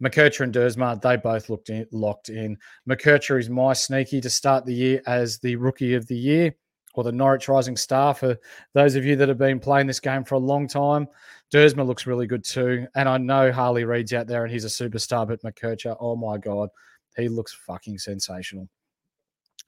McKercher 0.00 0.42
and 0.42 0.54
Duursma, 0.54 1.00
they 1.00 1.16
both 1.16 1.50
looked 1.50 1.70
in, 1.70 1.86
locked 1.90 2.28
in. 2.28 2.56
McKercher 2.88 3.40
is 3.40 3.50
my 3.50 3.72
sneaky 3.72 4.20
to 4.20 4.30
start 4.30 4.64
the 4.64 4.74
year 4.74 5.02
as 5.06 5.38
the 5.38 5.56
rookie 5.56 5.94
of 5.94 6.06
the 6.06 6.16
year 6.16 6.54
or 6.98 7.04
the 7.04 7.12
Norwich 7.12 7.48
Rising 7.48 7.76
Star 7.76 8.12
for 8.12 8.36
those 8.74 8.96
of 8.96 9.04
you 9.04 9.14
that 9.16 9.28
have 9.28 9.38
been 9.38 9.60
playing 9.60 9.86
this 9.86 10.00
game 10.00 10.24
for 10.24 10.34
a 10.34 10.38
long 10.38 10.66
time. 10.66 11.06
Duursma 11.52 11.86
looks 11.86 12.06
really 12.06 12.26
good 12.26 12.44
too. 12.44 12.88
And 12.96 13.08
I 13.08 13.18
know 13.18 13.52
Harley 13.52 13.84
Reid's 13.84 14.12
out 14.12 14.26
there 14.26 14.44
and 14.44 14.52
he's 14.52 14.64
a 14.64 14.68
superstar, 14.68 15.26
but 15.26 15.42
McKercher, 15.42 15.96
oh 16.00 16.16
my 16.16 16.38
God, 16.38 16.68
he 17.16 17.28
looks 17.28 17.54
fucking 17.54 17.98
sensational. 17.98 18.68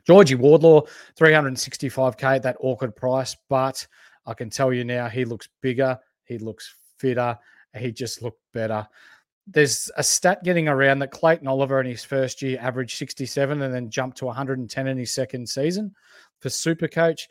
Georgie 0.05 0.35
Wardlaw, 0.35 0.83
365k 1.17 2.25
at 2.25 2.43
that 2.43 2.57
awkward 2.59 2.97
price, 2.97 3.37
but 3.49 3.87
I 4.27 4.35
can 4.35 4.51
tell 4.51 4.73
you 4.73 4.83
now 4.83 5.09
he 5.09 5.25
looks 5.25 5.49
bigger, 5.61 5.99
he 6.25 6.39
looks 6.39 6.75
fitter, 6.99 7.39
he 7.79 7.93
just 7.93 8.23
looked 8.23 8.41
better 8.53 8.89
there's 9.53 9.91
a 9.97 10.03
stat 10.03 10.43
getting 10.45 10.69
around 10.69 11.01
that 11.01 11.11
Clayton 11.11 11.49
Oliver 11.49 11.81
in 11.81 11.87
his 11.87 12.05
first 12.05 12.41
year 12.41 12.59
averaged 12.61 12.97
67 12.97 13.63
and 13.63 13.75
then 13.75 13.91
jumped 13.91 14.19
to 14.19 14.27
110 14.27 14.87
in 14.87 14.99
his 14.99 15.11
second 15.11 15.49
season 15.49 15.95
for 16.41 16.49
Super 16.49 16.89
Coach. 16.89 17.29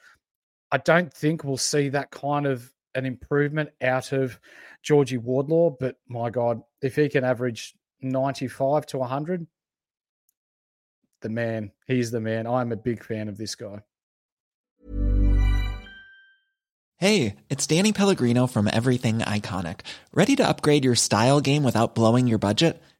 I 0.72 0.78
don't 0.78 1.14
think 1.14 1.44
we'll 1.44 1.58
see 1.58 1.90
that 1.90 2.12
kind 2.12 2.46
of 2.46 2.72
an 2.96 3.06
improvement 3.06 3.70
out 3.82 4.12
of 4.12 4.40
Georgie 4.84 5.18
Wardlaw, 5.18 5.72
but 5.80 5.98
my 6.08 6.30
God, 6.30 6.62
if 6.82 6.96
he 6.96 7.10
can 7.10 7.24
average 7.24 7.76
95 8.02 8.86
to 8.88 8.98
100, 9.00 9.48
the 11.22 11.30
man, 11.30 11.72
he's 11.86 12.12
the 12.12 12.22
man. 12.22 12.48
I'm 12.48 12.72
a 12.72 12.78
big 12.78 13.04
fan 13.04 13.28
of 13.28 13.38
this 13.38 13.56
guy. 13.56 13.82
Hey, 16.98 17.36
it's 17.50 17.66
Danny 17.66 17.94
Pellegrino 17.94 18.46
from 18.46 18.70
Everything 18.72 19.20
Iconic. 19.20 19.82
Ready 20.12 20.36
to 20.36 20.48
upgrade 20.48 20.84
your 20.84 20.96
style 20.96 21.40
game 21.40 21.64
without 21.64 21.96
blowing 21.96 22.28
your 22.28 22.40
budget? 22.40 22.82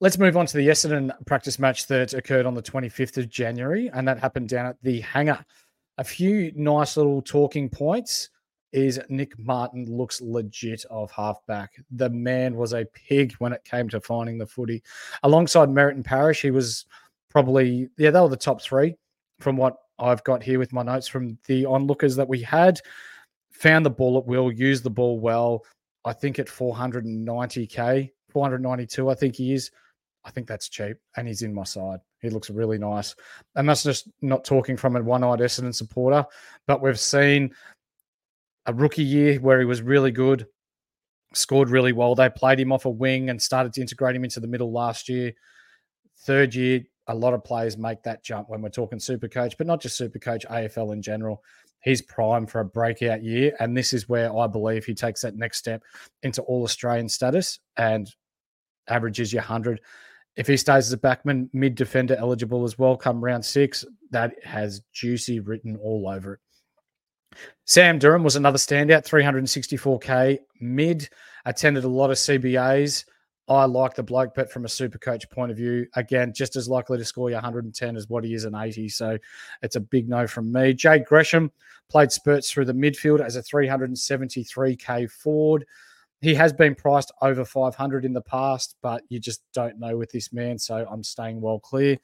Let's 0.00 0.16
move 0.16 0.36
on 0.36 0.46
to 0.46 0.56
the 0.56 0.68
Essendon 0.68 1.10
practice 1.26 1.58
match 1.58 1.88
that 1.88 2.14
occurred 2.14 2.46
on 2.46 2.54
the 2.54 2.62
25th 2.62 3.16
of 3.16 3.28
January 3.28 3.90
and 3.92 4.06
that 4.06 4.20
happened 4.20 4.48
down 4.48 4.66
at 4.66 4.76
the 4.80 5.00
hangar. 5.00 5.44
A 5.98 6.04
few 6.04 6.52
nice 6.54 6.96
little 6.96 7.20
talking 7.20 7.68
points 7.68 8.30
is 8.70 9.00
Nick 9.08 9.36
Martin 9.40 9.86
looks 9.86 10.20
legit 10.20 10.84
off 10.88 11.10
halfback. 11.10 11.72
The 11.90 12.10
man 12.10 12.54
was 12.54 12.74
a 12.74 12.84
pig 12.84 13.32
when 13.40 13.52
it 13.52 13.64
came 13.64 13.88
to 13.88 14.00
finding 14.00 14.38
the 14.38 14.46
footy. 14.46 14.84
Alongside 15.24 15.68
Merrett 15.68 15.96
and 15.96 16.04
Parish, 16.04 16.42
he 16.42 16.52
was 16.52 16.86
probably, 17.28 17.88
yeah, 17.96 18.12
they 18.12 18.20
were 18.20 18.28
the 18.28 18.36
top 18.36 18.62
three 18.62 18.94
from 19.40 19.56
what 19.56 19.78
I've 19.98 20.22
got 20.22 20.44
here 20.44 20.60
with 20.60 20.72
my 20.72 20.84
notes 20.84 21.08
from 21.08 21.38
the 21.48 21.66
onlookers 21.66 22.14
that 22.14 22.28
we 22.28 22.40
had. 22.40 22.78
Found 23.50 23.84
the 23.84 23.90
ball 23.90 24.16
at 24.18 24.26
will, 24.26 24.52
used 24.52 24.84
the 24.84 24.90
ball 24.90 25.18
well. 25.18 25.64
I 26.04 26.12
think 26.12 26.38
at 26.38 26.46
490k, 26.46 28.12
492, 28.28 29.10
I 29.10 29.14
think 29.14 29.34
he 29.34 29.54
is. 29.54 29.72
I 30.28 30.30
think 30.30 30.46
that's 30.46 30.68
cheap, 30.68 30.98
and 31.16 31.26
he's 31.26 31.40
in 31.40 31.54
my 31.54 31.64
side. 31.64 32.00
He 32.20 32.28
looks 32.28 32.50
really 32.50 32.76
nice. 32.76 33.14
And 33.56 33.66
that's 33.66 33.82
just 33.82 34.08
not 34.20 34.44
talking 34.44 34.76
from 34.76 34.94
a 34.94 35.02
one 35.02 35.24
eyed 35.24 35.38
Essendon 35.38 35.74
supporter, 35.74 36.26
but 36.66 36.82
we've 36.82 37.00
seen 37.00 37.54
a 38.66 38.74
rookie 38.74 39.02
year 39.02 39.40
where 39.40 39.58
he 39.58 39.64
was 39.64 39.80
really 39.80 40.10
good, 40.12 40.46
scored 41.32 41.70
really 41.70 41.92
well. 41.92 42.14
They 42.14 42.28
played 42.28 42.60
him 42.60 42.72
off 42.72 42.84
a 42.84 42.90
wing 42.90 43.30
and 43.30 43.40
started 43.40 43.72
to 43.72 43.80
integrate 43.80 44.14
him 44.14 44.24
into 44.24 44.38
the 44.38 44.46
middle 44.46 44.70
last 44.70 45.08
year. 45.08 45.32
Third 46.18 46.54
year, 46.54 46.82
a 47.06 47.14
lot 47.14 47.32
of 47.32 47.42
players 47.42 47.78
make 47.78 48.02
that 48.02 48.22
jump 48.22 48.50
when 48.50 48.60
we're 48.60 48.68
talking 48.68 49.00
super 49.00 49.28
coach, 49.28 49.56
but 49.56 49.66
not 49.66 49.80
just 49.80 49.96
super 49.96 50.18
coach, 50.18 50.44
AFL 50.50 50.92
in 50.92 51.00
general. 51.00 51.42
He's 51.80 52.02
prime 52.02 52.46
for 52.46 52.60
a 52.60 52.66
breakout 52.66 53.22
year. 53.22 53.56
And 53.60 53.74
this 53.74 53.94
is 53.94 54.10
where 54.10 54.36
I 54.36 54.46
believe 54.46 54.84
he 54.84 54.92
takes 54.92 55.22
that 55.22 55.36
next 55.36 55.56
step 55.56 55.82
into 56.22 56.42
all 56.42 56.64
Australian 56.64 57.08
status 57.08 57.60
and 57.78 58.14
averages 58.88 59.32
you 59.32 59.38
100. 59.38 59.80
If 60.38 60.46
he 60.46 60.56
stays 60.56 60.86
as 60.86 60.92
a 60.92 60.98
backman, 60.98 61.50
mid 61.52 61.74
defender 61.74 62.14
eligible 62.16 62.62
as 62.62 62.78
well, 62.78 62.96
come 62.96 63.22
round 63.22 63.44
six, 63.44 63.84
that 64.12 64.34
has 64.44 64.82
juicy 64.92 65.40
written 65.40 65.76
all 65.82 66.08
over 66.08 66.34
it. 66.34 66.40
Sam 67.66 67.98
Durham 67.98 68.22
was 68.22 68.36
another 68.36 68.56
standout, 68.56 69.04
364k 69.04 70.38
mid, 70.60 71.08
attended 71.44 71.82
a 71.82 71.88
lot 71.88 72.10
of 72.10 72.16
CBAs. 72.16 73.04
I 73.48 73.64
like 73.64 73.96
the 73.96 74.02
bloke, 74.04 74.32
but 74.36 74.52
from 74.52 74.64
a 74.64 74.68
super 74.68 74.98
coach 74.98 75.28
point 75.28 75.50
of 75.50 75.56
view, 75.56 75.86
again, 75.96 76.32
just 76.32 76.54
as 76.54 76.68
likely 76.68 76.98
to 76.98 77.04
score 77.04 77.30
you 77.30 77.34
110 77.34 77.96
as 77.96 78.08
what 78.08 78.22
he 78.22 78.34
is 78.34 78.44
an 78.44 78.54
80. 78.54 78.90
So 78.90 79.18
it's 79.62 79.76
a 79.76 79.80
big 79.80 80.08
no 80.08 80.28
from 80.28 80.52
me. 80.52 80.72
Jade 80.72 81.04
Gresham 81.04 81.50
played 81.88 82.12
spurts 82.12 82.50
through 82.50 82.66
the 82.66 82.74
midfield 82.74 83.20
as 83.20 83.34
a 83.34 83.42
373k 83.42 85.10
forward. 85.10 85.66
He 86.20 86.34
has 86.34 86.52
been 86.52 86.74
priced 86.74 87.12
over 87.22 87.44
500 87.44 88.04
in 88.04 88.12
the 88.12 88.20
past, 88.20 88.76
but 88.82 89.02
you 89.08 89.20
just 89.20 89.42
don't 89.54 89.78
know 89.78 89.96
with 89.96 90.10
this 90.10 90.32
man. 90.32 90.58
So 90.58 90.86
I'm 90.90 91.04
staying 91.04 91.40
well 91.40 91.60
clear. 91.60 91.96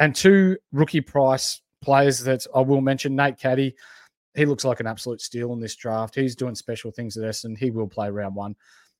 And 0.00 0.14
two 0.14 0.56
rookie 0.72 1.00
price 1.00 1.60
players 1.80 2.18
that 2.20 2.46
I 2.54 2.60
will 2.60 2.80
mention 2.80 3.14
Nate 3.14 3.38
Caddy 3.38 3.74
he 4.34 4.46
looks 4.46 4.64
like 4.64 4.80
an 4.80 4.86
absolute 4.86 5.20
steal 5.20 5.52
in 5.52 5.60
this 5.60 5.76
draft. 5.76 6.14
He's 6.14 6.34
doing 6.34 6.54
special 6.54 6.90
things 6.90 7.16
at 7.16 7.24
Essendon. 7.24 7.58
He 7.58 7.70
will 7.70 7.88
play 7.88 8.10
round 8.10 8.34
one. 8.34 8.56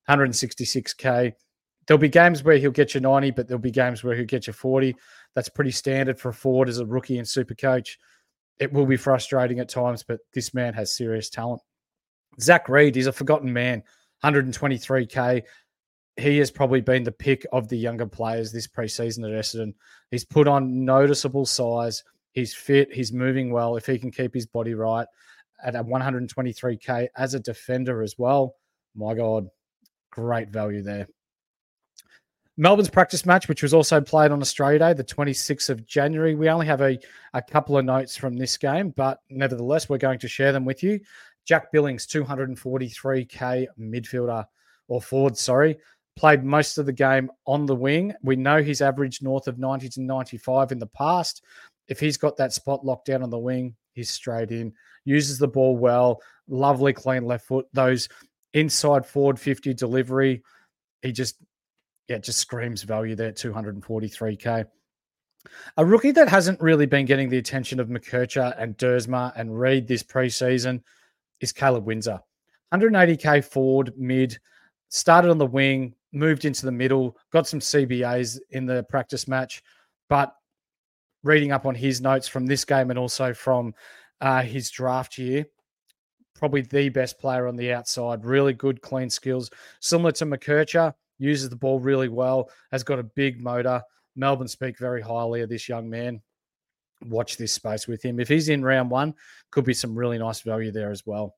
166k. 0.09 1.33
There'll 1.87 1.99
be 1.99 2.09
games 2.09 2.43
where 2.43 2.59
he'll 2.59 2.71
get 2.71 2.95
you 2.95 3.01
90, 3.01 3.31
but 3.33 3.49
there'll 3.49 3.61
be 3.61 3.71
games 3.71 4.05
where 4.05 4.15
he'll 4.15 4.27
get 4.27 4.47
you 4.47 4.53
40. 4.53 4.95
That's 5.35 5.49
pretty 5.49 5.71
standard 5.71 6.21
for 6.21 6.29
a 6.29 6.35
forward 6.35 6.69
as 6.69 6.79
a 6.79 6.87
rookie 6.87 7.19
and 7.19 7.27
super 7.27 7.55
coach. 7.55 7.99
It 8.61 8.73
will 8.73 8.87
be 8.87 8.97
frustrating 8.97 9.59
at 9.59 9.69
times, 9.69 10.03
but 10.03 10.21
this 10.35 10.55
man 10.55 10.75
has 10.75 10.95
serious 10.95 11.31
talent. 11.31 11.63
Zach 12.41 12.69
Reid 12.69 12.97
is 12.97 13.07
a 13.07 13.13
forgotten 13.13 13.53
man, 13.53 13.83
123k. 14.25 15.43
He 16.17 16.39
has 16.39 16.51
probably 16.51 16.81
been 16.81 17.05
the 17.05 17.13
pick 17.13 17.47
of 17.53 17.69
the 17.69 17.79
younger 17.79 18.07
players 18.07 18.53
this 18.53 18.67
preseason 18.67 19.25
at 19.25 19.45
Essendon. 19.45 19.75
He's 20.11 20.25
put 20.25 20.47
on 20.47 20.85
noticeable 20.85 21.47
size. 21.47 22.05
He's 22.33 22.55
fit. 22.55 22.93
He's 22.93 23.13
moving 23.13 23.51
well. 23.51 23.77
If 23.77 23.87
he 23.87 23.99
can 23.99 24.11
keep 24.11 24.35
his 24.35 24.47
body 24.47 24.75
right 24.75 25.07
at 25.65 25.75
a 25.75 25.85
123k 25.85 27.09
as 27.17 27.35
a 27.35 27.41
defender 27.41 28.03
as 28.03 28.19
well, 28.19 28.57
my 28.95 29.15
God, 29.15 29.49
great 30.11 30.51
value 30.51 30.83
there. 30.83 31.09
Melbourne's 32.59 32.91
practice 32.91 33.25
match, 33.25 33.49
which 33.49 33.63
was 33.63 33.73
also 33.73 34.01
played 34.01 34.31
on 34.31 34.43
Australia 34.43 34.79
Day, 34.79 34.93
the 34.93 35.05
26th 35.05 35.71
of 35.71 35.87
January. 35.87 36.35
We 36.35 36.51
only 36.51 36.67
have 36.67 36.83
a, 36.83 36.99
a 37.33 37.41
couple 37.41 37.79
of 37.79 37.85
notes 37.87 38.15
from 38.15 38.37
this 38.37 38.59
game, 38.59 38.91
but 38.91 39.21
nevertheless, 39.31 39.89
we're 39.89 39.97
going 39.97 40.19
to 40.19 40.29
share 40.29 40.53
them 40.53 40.67
with 40.67 40.83
you. 40.83 41.01
Jack 41.47 41.73
Billings, 41.73 42.07
243k 42.07 43.67
midfielder 43.79 44.45
or 44.89 45.03
forward, 45.03 45.37
sorry, 45.37 45.79
played 46.17 46.45
most 46.45 46.79
of 46.79 46.87
the 46.87 46.93
game 46.93 47.31
on 47.47 47.67
the 47.67 47.75
wing. 47.75 48.13
We 48.23 48.37
know 48.37 48.63
he's 48.63 48.83
averaged 48.83 49.23
north 49.23 49.49
of 49.49 49.59
90 49.59 49.89
to 49.91 50.03
95 50.03 50.73
in 50.73 50.79
the 50.79 50.87
past 50.87 51.43
if 51.89 52.01
he's 52.01 52.17
got 52.17 52.37
that 52.37 52.53
spot 52.53 52.85
locked 52.85 53.07
down 53.07 53.23
on 53.23 53.31
the 53.31 53.39
wing, 53.39 53.77
he's 53.93 54.11
straight 54.11 54.51
in. 54.51 54.73
uses 55.05 55.39
the 55.39 55.49
ball 55.49 55.77
well, 55.77 56.23
lovely 56.49 56.93
clean 56.93 57.25
left 57.25 57.47
foot. 57.47 57.67
Those 57.73 58.09
inside 58.55 59.05
forward 59.05 59.39
50 59.39 59.75
delivery, 59.75 60.43
he 61.03 61.13
just, 61.13 61.37
yeah, 62.09 62.19
just 62.19 62.39
screams 62.39 62.83
value 62.83 63.15
there, 63.15 63.33
243K. 63.33 64.67
A 65.77 65.85
rookie 65.85 66.13
that 66.13 66.29
hasn't 66.29 66.61
really 66.61 66.87
been 66.87 67.05
getting 67.05 67.29
the 67.29 67.39
attention 67.39 67.81
of 67.81 67.89
McKercher 67.89 68.55
and 68.59 68.79
Duursma 68.79 69.33
and 69.37 69.59
Reid 69.59 69.89
this 69.89 70.03
preseason 70.03 70.83
is 71.43 71.53
Caleb 71.53 71.85
Windsor. 71.85 72.21
180k 72.73 73.45
forward 73.45 73.93
mid, 73.99 74.39
started 74.89 75.31
on 75.31 75.37
the 75.37 75.47
wing, 75.47 75.95
moved 76.13 76.47
into 76.47 76.65
the 76.65 76.73
middle, 76.73 77.19
got 77.31 77.47
some 77.47 77.61
CBAs 77.61 78.39
in 78.51 78.65
the 78.65 78.85
practice 78.85 79.29
match, 79.29 79.63
but 80.09 80.35
reading 81.23 81.53
up 81.53 81.67
on 81.67 81.75
his 81.75 82.01
notes 82.01 82.27
from 82.27 82.47
this 82.47 82.65
game 82.65 82.91
and 82.91 82.99
also 82.99 83.35
from 83.35 83.75
uh, 84.21 84.43
his 84.43 84.71
draft 84.71 85.19
year, 85.19 85.45
probably 86.35 86.63
the 86.63 86.89
best 86.89 87.19
player 87.19 87.47
on 87.47 87.57
the 87.57 87.73
outside. 87.73 88.25
Really 88.25 88.55
good, 88.55 88.81
clean 88.81 89.11
skills, 89.11 89.51
similar 89.81 90.13
to 90.13 90.25
McKercher. 90.27 90.95
Uses 91.19 91.49
the 91.49 91.57
ball 91.57 91.79
really 91.79 92.09
well. 92.09 92.51
Has 92.73 92.83
got 92.83 92.99
a 92.99 93.05
big 93.05 93.41
motor. 93.41 93.81
Melbourne 94.17 94.49
speak 94.49 94.79
very 94.79 95.01
highly 95.01 95.43
of 95.43 95.49
this 95.49 95.69
young 95.69 95.89
man. 95.89 96.21
Watch 97.07 97.37
this 97.37 97.53
space 97.53 97.89
with 97.89 98.05
him. 98.05 98.21
If 98.21 98.29
he's 98.29 98.49
in 98.49 98.65
round 98.65 98.91
one, 98.91 99.15
could 99.51 99.65
be 99.65 99.75
some 99.75 99.95
really 99.95 100.19
nice 100.19 100.41
value 100.41 100.71
there 100.71 100.91
as 100.91 101.07
well. 101.07 101.37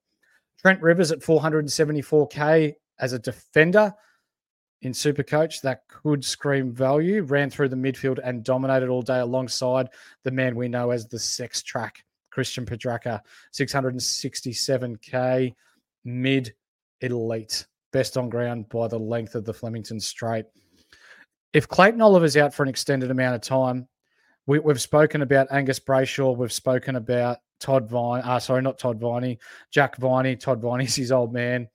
Trent 0.61 0.81
Rivers 0.81 1.13
at 1.13 1.21
474k 1.21 2.75
as 2.99 3.13
a 3.13 3.19
defender 3.19 3.93
in 4.83 4.93
Supercoach 4.93 5.61
that 5.63 5.83
could 5.89 6.25
scream 6.25 6.73
value. 6.73 7.23
Ran 7.23 7.51
through 7.51 7.69
the 7.69 7.77
midfield 7.77 8.21
and 8.23 8.45
dominated 8.45 8.89
all 8.89 9.03
day 9.03 9.21
alongside 9.21 9.89
the 10.23 10.31
man 10.31 10.57
we 10.57 10.69
know 10.69 10.91
as 10.91 11.09
the 11.09 11.19
sex 11.19 11.63
track, 11.63 12.05
Christian 12.31 12.65
Petracca, 12.65 13.21
667k 13.53 15.55
mid 16.05 16.55
elite, 17.01 17.67
best 17.93 18.17
on 18.17 18.29
ground 18.29 18.69
by 18.69 18.89
the 18.89 18.99
length 18.99 19.35
of 19.35 19.45
the 19.45 19.55
Flemington 19.55 20.01
Straight. 20.01 20.47
If 21.53 21.69
Clayton 21.69 22.01
Oliver's 22.01 22.37
out 22.37 22.53
for 22.53 22.63
an 22.63 22.69
extended 22.69 23.11
amount 23.11 23.37
of 23.37 23.41
time, 23.41 23.89
we, 24.47 24.61
have 24.67 24.81
spoken 24.81 25.23
about 25.23 25.49
Angus 25.51 25.81
Brayshaw. 25.81 26.37
We've 26.37 26.53
spoken 26.53 26.97
about 26.97 27.39
Todd 27.61 27.89
Vine. 27.89 28.23
Uh, 28.23 28.39
sorry, 28.39 28.63
not 28.63 28.79
Todd 28.79 29.01
Viney. 29.01 29.39
Jack 29.71 29.97
Viney. 29.97 30.37
Todd 30.37 30.61
Viney's 30.61 30.97
his 30.97 31.13
old 31.13 31.33
man. 31.33 31.69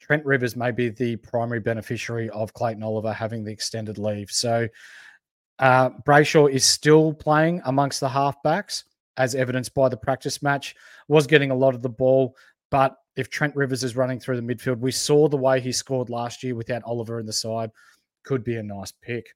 Trent 0.00 0.24
Rivers 0.24 0.56
may 0.56 0.70
be 0.70 0.88
the 0.88 1.16
primary 1.16 1.60
beneficiary 1.60 2.30
of 2.30 2.52
Clayton 2.54 2.82
Oliver 2.82 3.12
having 3.12 3.44
the 3.44 3.52
extended 3.52 3.98
leave. 3.98 4.30
So 4.30 4.68
uh, 5.58 5.90
Brayshaw 5.90 6.50
is 6.50 6.64
still 6.64 7.12
playing 7.12 7.62
amongst 7.64 8.00
the 8.00 8.08
halfbacks, 8.08 8.84
as 9.16 9.34
evidenced 9.34 9.74
by 9.74 9.88
the 9.88 9.96
practice 9.96 10.42
match. 10.42 10.76
Was 11.08 11.26
getting 11.26 11.50
a 11.50 11.56
lot 11.56 11.74
of 11.74 11.82
the 11.82 11.88
ball, 11.88 12.36
but 12.70 12.96
if 13.16 13.28
Trent 13.30 13.56
Rivers 13.56 13.82
is 13.82 13.96
running 13.96 14.20
through 14.20 14.40
the 14.40 14.54
midfield, 14.54 14.78
we 14.78 14.92
saw 14.92 15.28
the 15.28 15.36
way 15.36 15.60
he 15.60 15.72
scored 15.72 16.10
last 16.10 16.44
year 16.44 16.54
without 16.54 16.82
Oliver 16.84 17.18
in 17.18 17.26
the 17.26 17.32
side. 17.32 17.70
Could 18.24 18.44
be 18.44 18.56
a 18.56 18.62
nice 18.62 18.92
pick. 18.92 19.34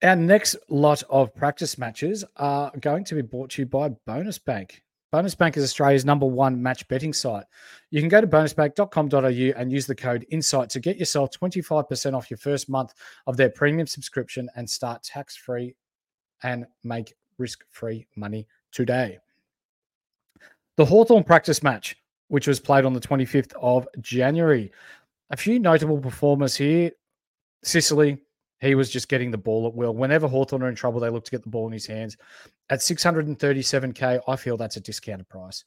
Our 0.00 0.14
next 0.14 0.54
lot 0.68 1.02
of 1.10 1.34
practice 1.34 1.76
matches 1.76 2.24
are 2.36 2.70
going 2.80 3.02
to 3.04 3.16
be 3.16 3.22
brought 3.22 3.50
to 3.50 3.62
you 3.62 3.66
by 3.66 3.88
Bonus 4.06 4.38
Bank. 4.38 4.80
Bonus 5.10 5.34
Bank 5.34 5.56
is 5.56 5.64
Australia's 5.64 6.04
number 6.04 6.24
one 6.24 6.62
match 6.62 6.86
betting 6.86 7.12
site. 7.12 7.46
You 7.90 8.00
can 8.00 8.08
go 8.08 8.20
to 8.20 8.26
bonusbank.com.au 8.28 9.58
and 9.60 9.72
use 9.72 9.86
the 9.86 9.96
code 9.96 10.24
INSIGHT 10.30 10.68
to 10.70 10.78
get 10.78 10.98
yourself 10.98 11.30
25% 11.32 12.14
off 12.14 12.30
your 12.30 12.38
first 12.38 12.68
month 12.68 12.94
of 13.26 13.36
their 13.36 13.50
premium 13.50 13.88
subscription 13.88 14.48
and 14.54 14.70
start 14.70 15.02
tax 15.02 15.34
free 15.34 15.74
and 16.44 16.66
make 16.84 17.14
risk 17.38 17.64
free 17.68 18.06
money 18.14 18.46
today. 18.70 19.18
The 20.76 20.84
Hawthorn 20.84 21.24
practice 21.24 21.60
match, 21.60 21.96
which 22.28 22.46
was 22.46 22.60
played 22.60 22.84
on 22.84 22.92
the 22.92 23.00
25th 23.00 23.52
of 23.60 23.88
January. 24.00 24.70
A 25.30 25.36
few 25.36 25.58
notable 25.58 25.98
performers 25.98 26.54
here 26.54 26.92
Sicily, 27.64 28.18
he 28.60 28.74
was 28.74 28.90
just 28.90 29.08
getting 29.08 29.30
the 29.30 29.38
ball 29.38 29.66
at 29.66 29.74
will. 29.74 29.94
Whenever 29.94 30.26
Hawthorn 30.26 30.62
are 30.62 30.68
in 30.68 30.74
trouble, 30.74 31.00
they 31.00 31.10
look 31.10 31.24
to 31.24 31.30
get 31.30 31.42
the 31.42 31.48
ball 31.48 31.66
in 31.66 31.72
his 31.72 31.86
hands. 31.86 32.16
At 32.70 32.80
637K, 32.80 34.20
I 34.26 34.36
feel 34.36 34.56
that's 34.56 34.76
a 34.76 34.80
discounted 34.80 35.28
price. 35.28 35.64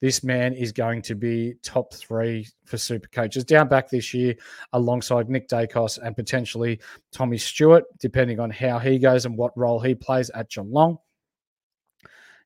This 0.00 0.24
man 0.24 0.52
is 0.52 0.72
going 0.72 1.02
to 1.02 1.14
be 1.14 1.54
top 1.62 1.94
three 1.94 2.48
for 2.64 2.76
super 2.76 3.08
coaches 3.08 3.44
down 3.44 3.68
back 3.68 3.88
this 3.88 4.12
year 4.12 4.34
alongside 4.72 5.30
Nick 5.30 5.48
Daicos 5.48 5.98
and 5.98 6.14
potentially 6.16 6.80
Tommy 7.12 7.38
Stewart, 7.38 7.84
depending 8.00 8.40
on 8.40 8.50
how 8.50 8.78
he 8.78 8.98
goes 8.98 9.24
and 9.24 9.36
what 9.36 9.56
role 9.56 9.80
he 9.80 9.94
plays 9.94 10.30
at 10.30 10.50
Geelong. 10.50 10.98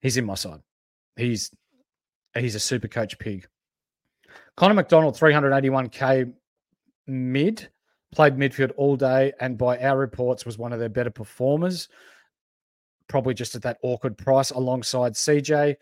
He's 0.02 0.18
in 0.18 0.26
my 0.26 0.34
side. 0.34 0.60
He's 1.16 1.50
he's 2.34 2.54
a 2.54 2.60
super 2.60 2.86
coach 2.86 3.18
pig. 3.18 3.48
Connor 4.56 4.74
Macdonald, 4.74 5.16
381K 5.16 6.32
mid 7.06 7.68
played 8.14 8.36
midfield 8.36 8.72
all 8.76 8.96
day, 8.96 9.32
and 9.40 9.58
by 9.58 9.78
our 9.78 9.98
reports, 9.98 10.46
was 10.46 10.58
one 10.58 10.72
of 10.72 10.78
their 10.78 10.88
better 10.88 11.10
performers. 11.10 11.88
Probably 13.08 13.34
just 13.34 13.54
at 13.54 13.62
that 13.62 13.78
awkward 13.82 14.16
price 14.16 14.50
alongside 14.50 15.14
CJ. 15.14 15.76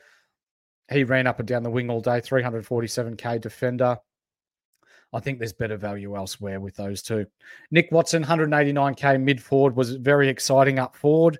He 0.90 1.04
ran 1.04 1.26
up 1.26 1.38
and 1.38 1.48
down 1.48 1.62
the 1.62 1.70
wing 1.70 1.90
all 1.90 2.00
day, 2.00 2.20
347k 2.20 3.40
defender. 3.40 3.98
I 5.12 5.20
think 5.20 5.38
there's 5.38 5.52
better 5.52 5.76
value 5.76 6.16
elsewhere 6.16 6.60
with 6.60 6.76
those 6.76 7.02
two. 7.02 7.26
Nick 7.70 7.90
Watson, 7.92 8.24
189k 8.24 9.20
mid 9.20 9.42
forward, 9.42 9.76
was 9.76 9.94
very 9.96 10.28
exciting 10.28 10.78
up 10.78 10.96
forward. 10.96 11.38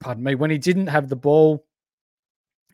Pardon 0.00 0.24
me. 0.24 0.34
When 0.34 0.50
he 0.50 0.58
didn't 0.58 0.88
have 0.88 1.08
the 1.08 1.16
ball, 1.16 1.65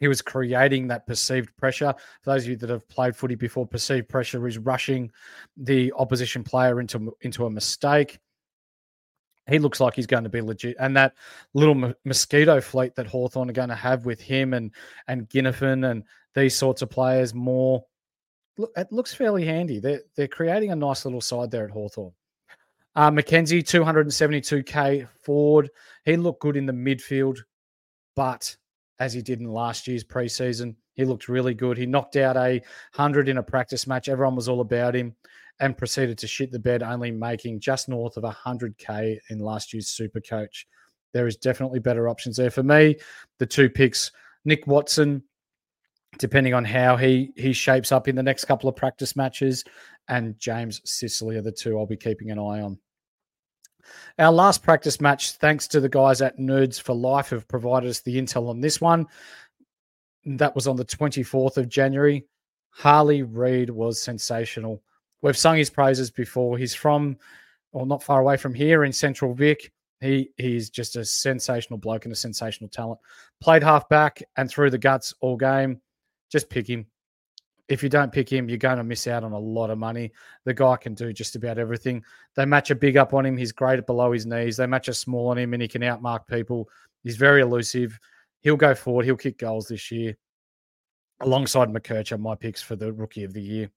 he 0.02 0.08
was 0.08 0.20
creating 0.20 0.88
that 0.88 1.06
perceived 1.06 1.56
pressure. 1.56 1.94
For 2.22 2.30
those 2.32 2.42
of 2.42 2.48
you 2.50 2.56
that 2.56 2.70
have 2.70 2.88
played 2.88 3.14
footy 3.14 3.36
before, 3.36 3.68
perceived 3.68 4.08
pressure 4.08 4.48
is 4.48 4.58
rushing 4.58 5.12
the 5.56 5.92
opposition 5.96 6.42
player 6.42 6.80
into 6.80 7.16
into 7.20 7.46
a 7.46 7.50
mistake. 7.50 8.18
He 9.48 9.60
looks 9.60 9.78
like 9.78 9.94
he's 9.94 10.08
going 10.08 10.24
to 10.24 10.28
be 10.28 10.40
legit, 10.40 10.74
and 10.80 10.96
that 10.96 11.14
little 11.54 11.94
mosquito 12.04 12.60
fleet 12.60 12.96
that 12.96 13.06
Hawthorn 13.06 13.48
are 13.48 13.52
going 13.52 13.68
to 13.68 13.76
have 13.76 14.04
with 14.04 14.20
him 14.20 14.54
and 14.54 14.72
and 15.06 15.28
Ginnivan 15.28 15.88
and 15.88 16.02
these 16.34 16.56
sorts 16.56 16.82
of 16.82 16.90
players 16.90 17.32
more. 17.32 17.84
It 18.76 18.90
looks 18.90 19.14
fairly 19.14 19.44
handy. 19.44 19.78
They're 19.78 20.00
they're 20.16 20.26
creating 20.26 20.72
a 20.72 20.76
nice 20.76 21.04
little 21.04 21.20
side 21.20 21.52
there 21.52 21.64
at 21.64 21.70
Hawthorn. 21.70 22.12
Uh, 22.96 23.12
McKenzie, 23.12 23.62
272k 23.62 25.08
forward. 25.22 25.70
He 26.04 26.16
looked 26.16 26.40
good 26.40 26.56
in 26.56 26.66
the 26.66 26.72
midfield, 26.72 27.38
but 28.16 28.56
as 29.02 29.12
he 29.12 29.20
did 29.20 29.40
in 29.40 29.48
last 29.48 29.88
year's 29.88 30.04
preseason. 30.04 30.76
He 30.94 31.04
looked 31.04 31.28
really 31.28 31.54
good. 31.54 31.76
He 31.76 31.86
knocked 31.86 32.14
out 32.14 32.36
a 32.36 32.62
100 32.94 33.28
in 33.28 33.38
a 33.38 33.42
practice 33.42 33.88
match. 33.88 34.08
Everyone 34.08 34.36
was 34.36 34.48
all 34.48 34.60
about 34.60 34.94
him 34.94 35.16
and 35.58 35.76
proceeded 35.76 36.18
to 36.18 36.28
shit 36.28 36.52
the 36.52 36.58
bed, 36.60 36.84
only 36.84 37.10
making 37.10 37.58
just 37.58 37.88
north 37.88 38.16
of 38.16 38.22
100K 38.22 39.18
in 39.30 39.40
last 39.40 39.72
year's 39.72 39.88
Super 39.88 40.20
Coach. 40.20 40.68
There 41.12 41.26
is 41.26 41.36
definitely 41.36 41.80
better 41.80 42.08
options 42.08 42.36
there. 42.36 42.50
For 42.50 42.62
me, 42.62 42.96
the 43.40 43.46
two 43.46 43.68
picks, 43.68 44.12
Nick 44.44 44.68
Watson, 44.68 45.24
depending 46.18 46.54
on 46.54 46.64
how 46.64 46.96
he 46.96 47.32
he 47.36 47.52
shapes 47.52 47.90
up 47.90 48.06
in 48.06 48.14
the 48.14 48.22
next 48.22 48.44
couple 48.44 48.68
of 48.68 48.76
practice 48.76 49.16
matches, 49.16 49.64
and 50.06 50.38
James 50.38 50.80
Sicily 50.84 51.36
are 51.38 51.42
the 51.42 51.50
two 51.50 51.76
I'll 51.76 51.86
be 51.86 51.96
keeping 51.96 52.30
an 52.30 52.38
eye 52.38 52.60
on. 52.60 52.78
Our 54.18 54.33
last 54.33 54.62
practice 54.62 55.00
match, 55.00 55.33
thanks 55.33 55.66
to 55.68 55.81
the 55.81 55.88
guys 55.88 56.20
at 56.20 56.38
Nerds 56.38 56.81
for 56.81 56.94
Life, 56.94 57.31
have 57.31 57.48
provided 57.48 57.88
us 57.88 58.00
the 58.00 58.16
intel 58.16 58.48
on 58.48 58.61
this 58.61 58.81
one. 58.81 59.07
That 60.24 60.55
was 60.55 60.66
on 60.66 60.76
the 60.76 60.85
24th 60.85 61.57
of 61.57 61.68
January. 61.68 62.26
Harley 62.70 63.22
Reid 63.22 63.70
was 63.70 64.00
sensational. 64.00 64.83
We've 65.20 65.37
sung 65.37 65.57
his 65.57 65.70
praises 65.70 66.11
before. 66.11 66.59
He's 66.59 66.74
from, 66.74 67.16
or 67.72 67.87
not 67.87 68.02
far 68.02 68.20
away 68.20 68.37
from 68.37 68.55
here 68.55 68.85
in 68.85 68.92
Central 68.92 69.35
Vic. 69.35 69.72
He 70.00 70.31
he's 70.37 70.68
just 70.68 70.96
a 70.96 71.05
sensational 71.05 71.78
bloke 71.78 72.07
and 72.07 72.12
a 72.12 72.16
sensational 72.16 72.68
talent. 72.68 72.98
Played 73.40 73.62
half 73.62 73.88
back 73.88 74.20
and 74.37 74.50
through 74.50 74.70
the 74.70 74.78
guts 74.78 75.14
all 75.20 75.37
game. 75.37 75.81
Just 76.31 76.50
pick 76.50 76.68
him 76.68 76.87
if 77.72 77.82
you 77.82 77.88
don't 77.88 78.12
pick 78.12 78.30
him, 78.30 78.50
you're 78.50 78.58
going 78.58 78.76
to 78.76 78.85
miss 78.85 79.06
out 79.06 79.24
on 79.24 79.32
a 79.32 79.38
lot 79.38 79.70
of 79.70 79.78
money. 79.78 80.12
The 80.44 80.52
guy 80.52 80.76
can 80.76 80.92
do 80.92 81.11
just 81.11 81.37
about 81.37 81.58
everything. 81.58 82.04
They 82.35 82.44
match 82.44 82.70
a 82.70 82.74
big 82.74 82.98
up 82.98 83.14
on 83.14 83.24
him. 83.24 83.35
He's 83.35 83.50
great 83.50 83.87
below 83.87 84.12
his 84.12 84.26
knees. 84.26 84.58
They 84.58 84.66
match 84.66 84.88
a 84.88 84.94
small 84.94 85.28
on 85.28 85.38
him 85.38 85.54
and 85.54 85.62
he 85.62 85.68
can 85.68 85.80
outmark 85.80 86.26
people. 86.26 86.68
He's 87.02 87.16
very 87.16 87.40
elusive. 87.40 87.98
He'll 88.42 88.56
go 88.56 88.74
forward. 88.74 89.06
He'll 89.06 89.16
kick 89.16 89.38
goals 89.38 89.68
this 89.68 89.90
year. 89.90 90.18
Alongside 91.20 91.70
McKercher, 91.70 92.20
my 92.20 92.35
picks 92.35 92.61
for 92.61 92.76
the 92.76 92.92
rookie 92.92 93.24
of 93.24 93.32
the 93.32 93.40
year. 93.40 93.70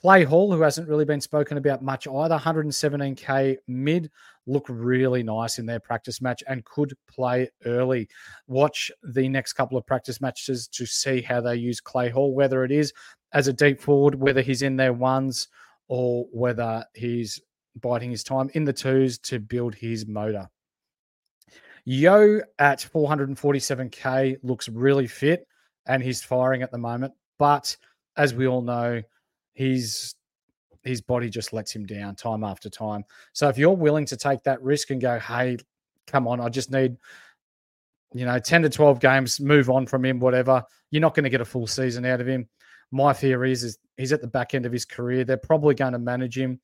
Clay 0.00 0.22
Hall, 0.22 0.52
who 0.52 0.60
hasn't 0.60 0.88
really 0.88 1.04
been 1.04 1.20
spoken 1.20 1.58
about 1.58 1.82
much 1.82 2.06
either, 2.06 2.38
117k 2.38 3.56
mid, 3.66 4.08
look 4.46 4.64
really 4.68 5.24
nice 5.24 5.58
in 5.58 5.66
their 5.66 5.80
practice 5.80 6.22
match 6.22 6.40
and 6.46 6.64
could 6.64 6.96
play 7.08 7.48
early. 7.66 8.08
Watch 8.46 8.92
the 9.02 9.28
next 9.28 9.54
couple 9.54 9.76
of 9.76 9.84
practice 9.84 10.20
matches 10.20 10.68
to 10.68 10.86
see 10.86 11.20
how 11.20 11.40
they 11.40 11.56
use 11.56 11.80
Clay 11.80 12.10
Hall, 12.10 12.32
whether 12.32 12.62
it 12.62 12.70
is 12.70 12.92
as 13.32 13.48
a 13.48 13.52
deep 13.52 13.80
forward, 13.80 14.14
whether 14.14 14.40
he's 14.40 14.62
in 14.62 14.76
their 14.76 14.92
ones, 14.92 15.48
or 15.88 16.26
whether 16.30 16.84
he's 16.94 17.40
biding 17.80 18.12
his 18.12 18.22
time 18.22 18.50
in 18.54 18.62
the 18.62 18.72
twos 18.72 19.18
to 19.18 19.40
build 19.40 19.74
his 19.74 20.06
motor. 20.06 20.48
Yeo 21.86 22.40
at 22.60 22.78
447k 22.78 24.36
looks 24.44 24.68
really 24.68 25.08
fit 25.08 25.44
and 25.86 26.04
he's 26.04 26.22
firing 26.22 26.62
at 26.62 26.70
the 26.70 26.78
moment. 26.78 27.14
But 27.36 27.76
as 28.16 28.32
we 28.32 28.46
all 28.46 28.62
know, 28.62 29.02
he's 29.58 30.14
his 30.84 31.00
body 31.00 31.28
just 31.28 31.52
lets 31.52 31.74
him 31.74 31.84
down 31.84 32.14
time 32.14 32.44
after 32.44 32.70
time. 32.70 33.04
So 33.32 33.48
if 33.48 33.58
you're 33.58 33.74
willing 33.74 34.06
to 34.06 34.16
take 34.16 34.44
that 34.44 34.62
risk 34.62 34.90
and 34.90 35.00
go, 35.00 35.18
hey, 35.18 35.58
come 36.06 36.28
on, 36.28 36.40
I 36.40 36.48
just 36.48 36.70
need, 36.70 36.96
you 38.14 38.24
know, 38.24 38.38
10 38.38 38.62
to 38.62 38.70
12 38.70 39.00
games, 39.00 39.40
move 39.40 39.68
on 39.68 39.84
from 39.86 40.04
him, 40.04 40.20
whatever, 40.20 40.62
you're 40.92 41.02
not 41.02 41.14
going 41.14 41.24
to 41.24 41.30
get 41.30 41.40
a 41.40 41.44
full 41.44 41.66
season 41.66 42.06
out 42.06 42.20
of 42.20 42.28
him. 42.28 42.48
My 42.92 43.12
fear 43.12 43.44
is, 43.44 43.64
is 43.64 43.78
he's 43.96 44.12
at 44.12 44.22
the 44.22 44.28
back 44.28 44.54
end 44.54 44.64
of 44.64 44.72
his 44.72 44.84
career. 44.84 45.24
They're 45.24 45.36
probably 45.36 45.74
going 45.74 45.92
to 45.92 45.98
manage 45.98 46.38
him. 46.38 46.60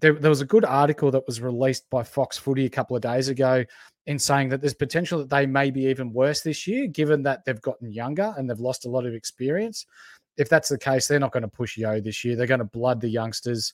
There, 0.00 0.14
there 0.14 0.30
was 0.30 0.40
a 0.40 0.46
good 0.46 0.64
article 0.64 1.10
that 1.10 1.26
was 1.26 1.42
released 1.42 1.88
by 1.90 2.02
Fox 2.02 2.38
Footy 2.38 2.64
a 2.64 2.70
couple 2.70 2.96
of 2.96 3.02
days 3.02 3.28
ago 3.28 3.64
in 4.06 4.18
saying 4.18 4.48
that 4.48 4.62
there's 4.62 4.74
potential 4.74 5.18
that 5.18 5.30
they 5.30 5.46
may 5.46 5.70
be 5.70 5.84
even 5.84 6.12
worse 6.12 6.40
this 6.40 6.66
year, 6.66 6.86
given 6.88 7.22
that 7.24 7.44
they've 7.44 7.60
gotten 7.60 7.92
younger 7.92 8.34
and 8.36 8.48
they've 8.48 8.58
lost 8.58 8.86
a 8.86 8.90
lot 8.90 9.06
of 9.06 9.14
experience 9.14 9.84
if 10.36 10.48
that's 10.48 10.68
the 10.68 10.78
case, 10.78 11.06
they're 11.06 11.20
not 11.20 11.32
going 11.32 11.42
to 11.42 11.48
push 11.48 11.76
Yeo 11.76 12.00
this 12.00 12.24
year. 12.24 12.36
They're 12.36 12.46
going 12.46 12.58
to 12.58 12.64
blood 12.64 13.00
the 13.00 13.08
youngsters. 13.08 13.72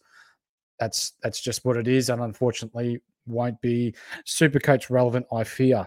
That's 0.78 1.12
that's 1.22 1.40
just 1.40 1.64
what 1.64 1.76
it 1.76 1.88
is, 1.88 2.08
and 2.08 2.22
unfortunately, 2.22 3.00
won't 3.26 3.60
be 3.60 3.94
super 4.24 4.58
coach 4.58 4.90
relevant. 4.90 5.26
I 5.32 5.44
fear. 5.44 5.86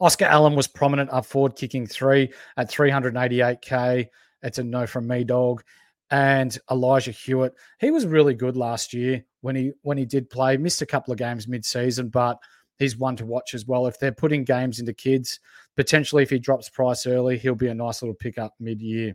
Oscar 0.00 0.24
Allen 0.24 0.54
was 0.54 0.66
prominent 0.66 1.10
up 1.10 1.26
forward, 1.26 1.56
kicking 1.56 1.86
three 1.86 2.32
at 2.56 2.70
388k. 2.70 4.06
It's 4.42 4.58
a 4.58 4.64
no 4.64 4.86
from 4.86 5.06
me, 5.06 5.24
dog. 5.24 5.62
And 6.10 6.56
Elijah 6.70 7.10
Hewett, 7.10 7.52
he 7.78 7.90
was 7.90 8.06
really 8.06 8.34
good 8.34 8.56
last 8.56 8.94
year 8.94 9.22
when 9.42 9.54
he 9.54 9.72
when 9.82 9.98
he 9.98 10.06
did 10.06 10.30
play. 10.30 10.56
Missed 10.56 10.82
a 10.82 10.86
couple 10.86 11.12
of 11.12 11.18
games 11.18 11.46
mid-season, 11.46 12.08
but 12.08 12.38
he's 12.78 12.96
one 12.96 13.14
to 13.16 13.26
watch 13.26 13.54
as 13.54 13.66
well. 13.66 13.86
If 13.86 14.00
they're 14.00 14.10
putting 14.10 14.42
games 14.42 14.80
into 14.80 14.94
kids, 14.94 15.38
potentially 15.76 16.22
if 16.22 16.30
he 16.30 16.38
drops 16.38 16.68
price 16.68 17.06
early, 17.06 17.38
he'll 17.38 17.54
be 17.54 17.68
a 17.68 17.74
nice 17.74 18.02
little 18.02 18.14
pickup 18.14 18.54
mid-year 18.58 19.14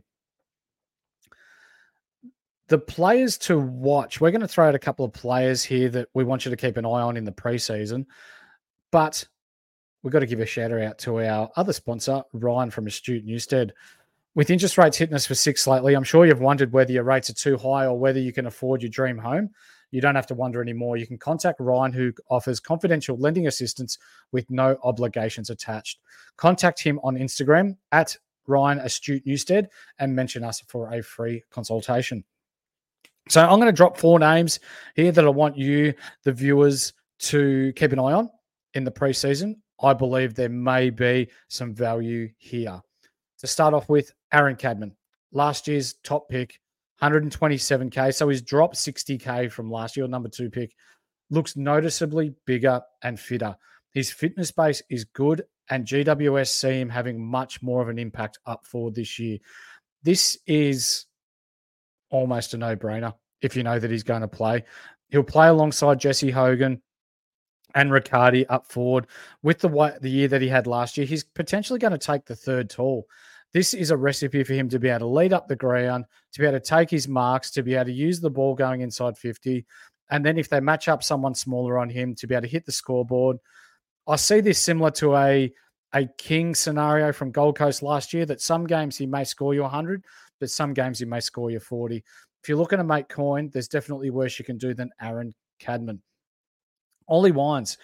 the 2.68 2.78
players 2.78 3.38
to 3.38 3.58
watch, 3.58 4.20
we're 4.20 4.30
going 4.30 4.40
to 4.40 4.48
throw 4.48 4.68
out 4.68 4.74
a 4.74 4.78
couple 4.78 5.04
of 5.04 5.12
players 5.12 5.62
here 5.62 5.88
that 5.90 6.08
we 6.14 6.24
want 6.24 6.44
you 6.44 6.50
to 6.50 6.56
keep 6.56 6.76
an 6.76 6.84
eye 6.84 7.02
on 7.02 7.16
in 7.16 7.24
the 7.24 7.32
preseason. 7.32 8.06
But 8.90 9.24
we've 10.02 10.12
got 10.12 10.20
to 10.20 10.26
give 10.26 10.40
a 10.40 10.46
shout 10.46 10.72
out 10.72 10.98
to 10.98 11.20
our 11.20 11.48
other 11.56 11.72
sponsor, 11.72 12.22
Ryan 12.32 12.70
from 12.70 12.86
Astute 12.86 13.24
Newstead. 13.24 13.72
With 14.34 14.50
interest 14.50 14.78
rates 14.78 14.98
hitting 14.98 15.14
us 15.14 15.26
for 15.26 15.34
six 15.34 15.66
lately, 15.66 15.94
I'm 15.94 16.04
sure 16.04 16.26
you've 16.26 16.40
wondered 16.40 16.72
whether 16.72 16.92
your 16.92 17.04
rates 17.04 17.30
are 17.30 17.34
too 17.34 17.56
high 17.56 17.86
or 17.86 17.98
whether 17.98 18.20
you 18.20 18.32
can 18.32 18.46
afford 18.46 18.82
your 18.82 18.90
dream 18.90 19.16
home. 19.16 19.50
You 19.92 20.00
don't 20.00 20.16
have 20.16 20.26
to 20.26 20.34
wonder 20.34 20.60
anymore. 20.60 20.96
You 20.96 21.06
can 21.06 21.16
contact 21.16 21.60
Ryan, 21.60 21.92
who 21.92 22.12
offers 22.28 22.60
confidential 22.60 23.16
lending 23.16 23.46
assistance 23.46 23.98
with 24.32 24.50
no 24.50 24.76
obligations 24.82 25.48
attached. 25.48 26.00
Contact 26.36 26.82
him 26.82 27.00
on 27.02 27.16
Instagram 27.16 27.76
at 27.92 28.16
Ryan 28.46 28.80
Astute 28.80 29.24
Newstead 29.24 29.68
and 29.98 30.14
mention 30.14 30.44
us 30.44 30.60
for 30.66 30.92
a 30.92 31.02
free 31.02 31.42
consultation. 31.50 32.24
So 33.28 33.42
I'm 33.42 33.58
going 33.58 33.66
to 33.66 33.72
drop 33.72 33.96
four 33.96 34.18
names 34.18 34.60
here 34.94 35.10
that 35.10 35.24
I 35.24 35.28
want 35.28 35.56
you, 35.56 35.94
the 36.22 36.32
viewers, 36.32 36.92
to 37.18 37.72
keep 37.74 37.92
an 37.92 37.98
eye 37.98 38.12
on 38.12 38.30
in 38.74 38.84
the 38.84 38.90
preseason. 38.90 39.56
I 39.82 39.94
believe 39.94 40.34
there 40.34 40.48
may 40.48 40.90
be 40.90 41.28
some 41.48 41.74
value 41.74 42.28
here. 42.38 42.80
To 43.38 43.46
start 43.46 43.74
off 43.74 43.88
with, 43.88 44.12
Aaron 44.32 44.56
Cadman, 44.56 44.94
last 45.32 45.66
year's 45.66 45.94
top 46.04 46.28
pick, 46.28 46.60
127k. 47.02 48.14
So 48.14 48.28
he's 48.28 48.42
dropped 48.42 48.76
60k 48.76 49.50
from 49.50 49.70
last 49.70 49.96
year, 49.96 50.06
number 50.06 50.28
two 50.28 50.48
pick. 50.48 50.74
Looks 51.30 51.56
noticeably 51.56 52.34
bigger 52.46 52.80
and 53.02 53.18
fitter. 53.18 53.56
His 53.92 54.10
fitness 54.10 54.52
base 54.52 54.82
is 54.88 55.04
good, 55.04 55.42
and 55.68 55.84
GWS 55.84 56.48
see 56.48 56.80
him 56.80 56.88
having 56.88 57.24
much 57.24 57.60
more 57.62 57.82
of 57.82 57.88
an 57.88 57.98
impact 57.98 58.38
up 58.46 58.64
forward 58.64 58.94
this 58.94 59.18
year. 59.18 59.38
This 60.02 60.38
is 60.46 61.05
almost 62.10 62.54
a 62.54 62.56
no 62.56 62.76
brainer 62.76 63.14
if 63.42 63.56
you 63.56 63.62
know 63.62 63.78
that 63.78 63.90
he's 63.90 64.02
going 64.02 64.22
to 64.22 64.28
play. 64.28 64.64
He'll 65.10 65.22
play 65.22 65.48
alongside 65.48 66.00
Jesse 66.00 66.30
Hogan 66.30 66.82
and 67.74 67.92
Riccardi 67.92 68.46
up 68.48 68.66
forward 68.66 69.06
with 69.42 69.58
the 69.58 69.98
the 70.00 70.10
year 70.10 70.28
that 70.28 70.42
he 70.42 70.48
had 70.48 70.66
last 70.66 70.96
year. 70.96 71.06
He's 71.06 71.24
potentially 71.24 71.78
going 71.78 71.92
to 71.92 71.98
take 71.98 72.24
the 72.24 72.36
third 72.36 72.70
tall. 72.70 73.06
This 73.52 73.74
is 73.74 73.90
a 73.90 73.96
recipe 73.96 74.42
for 74.44 74.54
him 74.54 74.68
to 74.70 74.78
be 74.78 74.88
able 74.88 75.00
to 75.00 75.06
lead 75.06 75.32
up 75.32 75.48
the 75.48 75.56
ground, 75.56 76.04
to 76.32 76.40
be 76.40 76.46
able 76.46 76.58
to 76.58 76.64
take 76.64 76.90
his 76.90 77.08
marks, 77.08 77.50
to 77.52 77.62
be 77.62 77.74
able 77.74 77.86
to 77.86 77.92
use 77.92 78.20
the 78.20 78.30
ball 78.30 78.54
going 78.54 78.80
inside 78.80 79.16
50. 79.16 79.64
And 80.10 80.24
then 80.24 80.36
if 80.38 80.48
they 80.48 80.60
match 80.60 80.88
up 80.88 81.02
someone 81.02 81.34
smaller 81.34 81.78
on 81.78 81.88
him, 81.88 82.14
to 82.16 82.26
be 82.26 82.34
able 82.34 82.42
to 82.42 82.48
hit 82.48 82.66
the 82.66 82.72
scoreboard. 82.72 83.38
I 84.06 84.16
see 84.16 84.40
this 84.40 84.58
similar 84.58 84.90
to 84.92 85.16
a 85.16 85.52
a 85.92 86.06
King 86.18 86.54
scenario 86.54 87.12
from 87.12 87.30
Gold 87.30 87.56
Coast 87.56 87.82
last 87.82 88.12
year 88.12 88.26
that 88.26 88.40
some 88.40 88.66
games 88.66 88.96
he 88.96 89.06
may 89.06 89.24
score 89.24 89.54
you 89.54 89.62
100, 89.62 90.04
but 90.40 90.50
some 90.50 90.74
games 90.74 90.98
he 90.98 91.04
may 91.04 91.20
score 91.20 91.50
you 91.50 91.60
40. 91.60 92.02
If 92.42 92.48
you're 92.48 92.58
looking 92.58 92.78
to 92.78 92.84
make 92.84 93.08
coin, 93.08 93.50
there's 93.52 93.68
definitely 93.68 94.10
worse 94.10 94.38
you 94.38 94.44
can 94.44 94.58
do 94.58 94.74
than 94.74 94.90
Aaron 95.00 95.34
Cadman. 95.58 96.00
Ollie 97.08 97.32
Wines. 97.32 97.78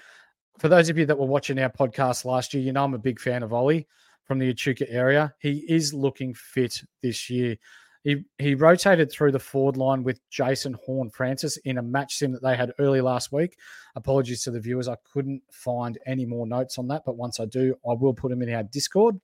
For 0.59 0.69
those 0.69 0.89
of 0.89 0.99
you 0.99 1.07
that 1.07 1.19
were 1.19 1.27
watching 1.27 1.59
our 1.59 1.71
podcast 1.71 2.25
last 2.25 2.55
year, 2.55 2.63
you 2.63 2.73
know 2.73 2.85
I'm 2.85 2.95
a 2.95 2.99
big 2.99 3.19
fan 3.19 3.43
of 3.43 3.53
Ollie 3.53 3.87
from 4.25 4.39
the 4.39 4.51
Echuca 4.51 4.89
area. 4.91 5.35
He 5.41 5.65
is 5.69 5.95
looking 5.95 6.35
fit 6.35 6.83
this 7.03 7.29
year. 7.31 7.57
He 8.05 8.25
he 8.39 8.55
rotated 8.55 9.13
through 9.13 9.33
the 9.33 9.39
forward 9.39 9.77
line 9.77 10.03
with 10.03 10.21
Jason 10.29 10.77
Horne 10.85 11.11
Francis 11.11 11.57
in 11.59 11.79
a 11.79 11.83
match 11.83 12.17
sim 12.17 12.33
that 12.33 12.43
they 12.43 12.57
had 12.57 12.73
early 12.81 13.01
last 13.01 13.31
week. 13.33 13.57
Apologies 13.95 14.43
to 14.43 14.51
the 14.51 14.61
viewers, 14.61 14.89
I 14.89 14.97
couldn't 15.13 15.43
find 15.53 15.99
any 16.07 16.27
more 16.27 16.47
notes 16.47 16.79
on 16.79 16.89
that, 16.89 17.03
but 17.07 17.17
once 17.17 17.39
I 17.39 17.45
do, 17.45 17.77
I 17.89 17.95
will 17.95 18.13
put 18.13 18.31
them 18.31 18.43
in 18.43 18.53
our 18.53 18.65
Discord. 18.65 19.21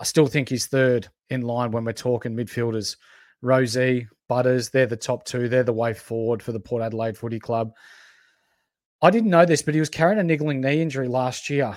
I 0.00 0.04
still 0.04 0.26
think 0.26 0.48
he's 0.48 0.66
third 0.66 1.08
in 1.28 1.42
line 1.42 1.70
when 1.72 1.84
we're 1.84 1.92
talking 1.92 2.34
midfielders. 2.34 2.96
Rosie, 3.42 4.08
Butters, 4.28 4.70
they're 4.70 4.86
the 4.86 4.96
top 4.96 5.24
two. 5.24 5.48
They're 5.48 5.62
the 5.62 5.72
way 5.74 5.92
forward 5.92 6.42
for 6.42 6.52
the 6.52 6.60
Port 6.60 6.82
Adelaide 6.82 7.18
Footy 7.18 7.38
Club. 7.38 7.72
I 9.02 9.10
didn't 9.10 9.30
know 9.30 9.44
this, 9.44 9.62
but 9.62 9.74
he 9.74 9.80
was 9.80 9.90
carrying 9.90 10.18
a 10.18 10.22
niggling 10.22 10.62
knee 10.62 10.80
injury 10.80 11.06
last 11.06 11.50
year. 11.50 11.76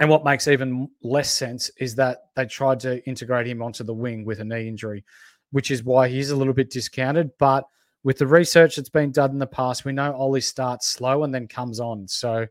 And 0.00 0.08
what 0.08 0.24
makes 0.24 0.48
even 0.48 0.88
less 1.02 1.30
sense 1.30 1.70
is 1.78 1.94
that 1.96 2.18
they 2.36 2.46
tried 2.46 2.80
to 2.80 3.04
integrate 3.06 3.46
him 3.46 3.62
onto 3.62 3.84
the 3.84 3.94
wing 3.94 4.24
with 4.24 4.40
a 4.40 4.44
knee 4.44 4.68
injury, 4.68 5.04
which 5.50 5.70
is 5.70 5.82
why 5.82 6.08
he's 6.08 6.30
a 6.30 6.36
little 6.36 6.54
bit 6.54 6.70
discounted. 6.70 7.30
But 7.38 7.64
with 8.04 8.16
the 8.16 8.26
research 8.26 8.76
that's 8.76 8.88
been 8.88 9.10
done 9.10 9.32
in 9.32 9.38
the 9.38 9.46
past, 9.46 9.84
we 9.84 9.92
know 9.92 10.14
Ollie 10.14 10.40
starts 10.40 10.88
slow 10.88 11.24
and 11.24 11.34
then 11.34 11.48
comes 11.48 11.80
on. 11.80 12.06
So 12.08 12.46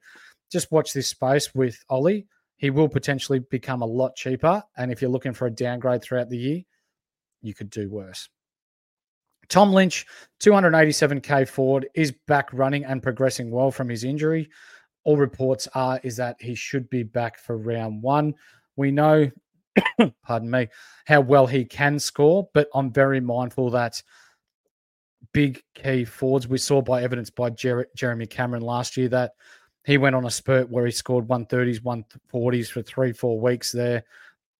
just 0.52 0.72
watch 0.72 0.94
this 0.94 1.08
space 1.08 1.56
with 1.56 1.84
Ollie 1.90 2.28
he 2.58 2.70
will 2.70 2.90
potentially 2.90 3.40
become 3.40 3.82
a 3.82 3.86
lot 3.86 4.16
cheaper. 4.16 4.64
And 4.76 4.92
if 4.92 5.02
you're 5.02 5.12
looking 5.12 5.34
for 5.34 5.46
a 5.46 5.52
downgrade 5.52 6.02
throughout 6.02 6.30
the 6.30 6.38
year, 6.38 6.62
you 7.42 7.54
could 7.54 7.70
do 7.70 7.90
worse. 7.90 8.30
Tom 9.48 9.72
Lynch, 9.72 10.06
287k 10.42 11.48
forward, 11.48 11.88
is 11.96 12.14
back 12.28 12.52
running 12.52 12.84
and 12.84 13.02
progressing 13.02 13.50
well 13.50 13.72
from 13.72 13.88
his 13.88 14.04
injury. 14.04 14.50
All 15.06 15.16
reports 15.16 15.68
are 15.74 16.02
is 16.04 16.18
that 16.18 16.36
he 16.40 16.54
should 16.54 16.90
be 16.90 17.04
back 17.04 17.40
for 17.40 17.58
round 17.58 18.02
one. 18.02 18.34
We 18.76 18.92
know, 18.92 19.32
pardon 20.24 20.52
me, 20.52 20.68
how 21.06 21.22
well 21.22 21.48
he 21.48 21.64
can 21.64 21.98
score, 22.00 22.50
but 22.54 22.68
I'm 22.74 22.92
very 22.92 23.22
mindful 23.22 23.70
that 23.70 24.02
big 25.32 25.62
key 25.76 26.04
forwards 26.04 26.48
we 26.48 26.58
saw 26.58 26.82
by 26.82 27.04
evidence 27.04 27.30
by 27.30 27.50
Jer- 27.52 27.88
Jeremy 27.96 28.26
Cameron 28.26 28.64
last 28.64 28.98
year 28.98 29.08
that 29.10 29.32
he 29.88 29.98
went 29.98 30.18
on 30.18 30.26
a 30.26 30.30
spurt 30.30 30.70
where 30.70 30.86
he 30.86 30.92
scored 30.92 31.30
130s, 31.30 31.80
140s 31.80 32.70
for 32.70 32.82
three, 32.82 33.14
four 33.14 33.40
weeks 33.40 33.72
there. 33.72 34.04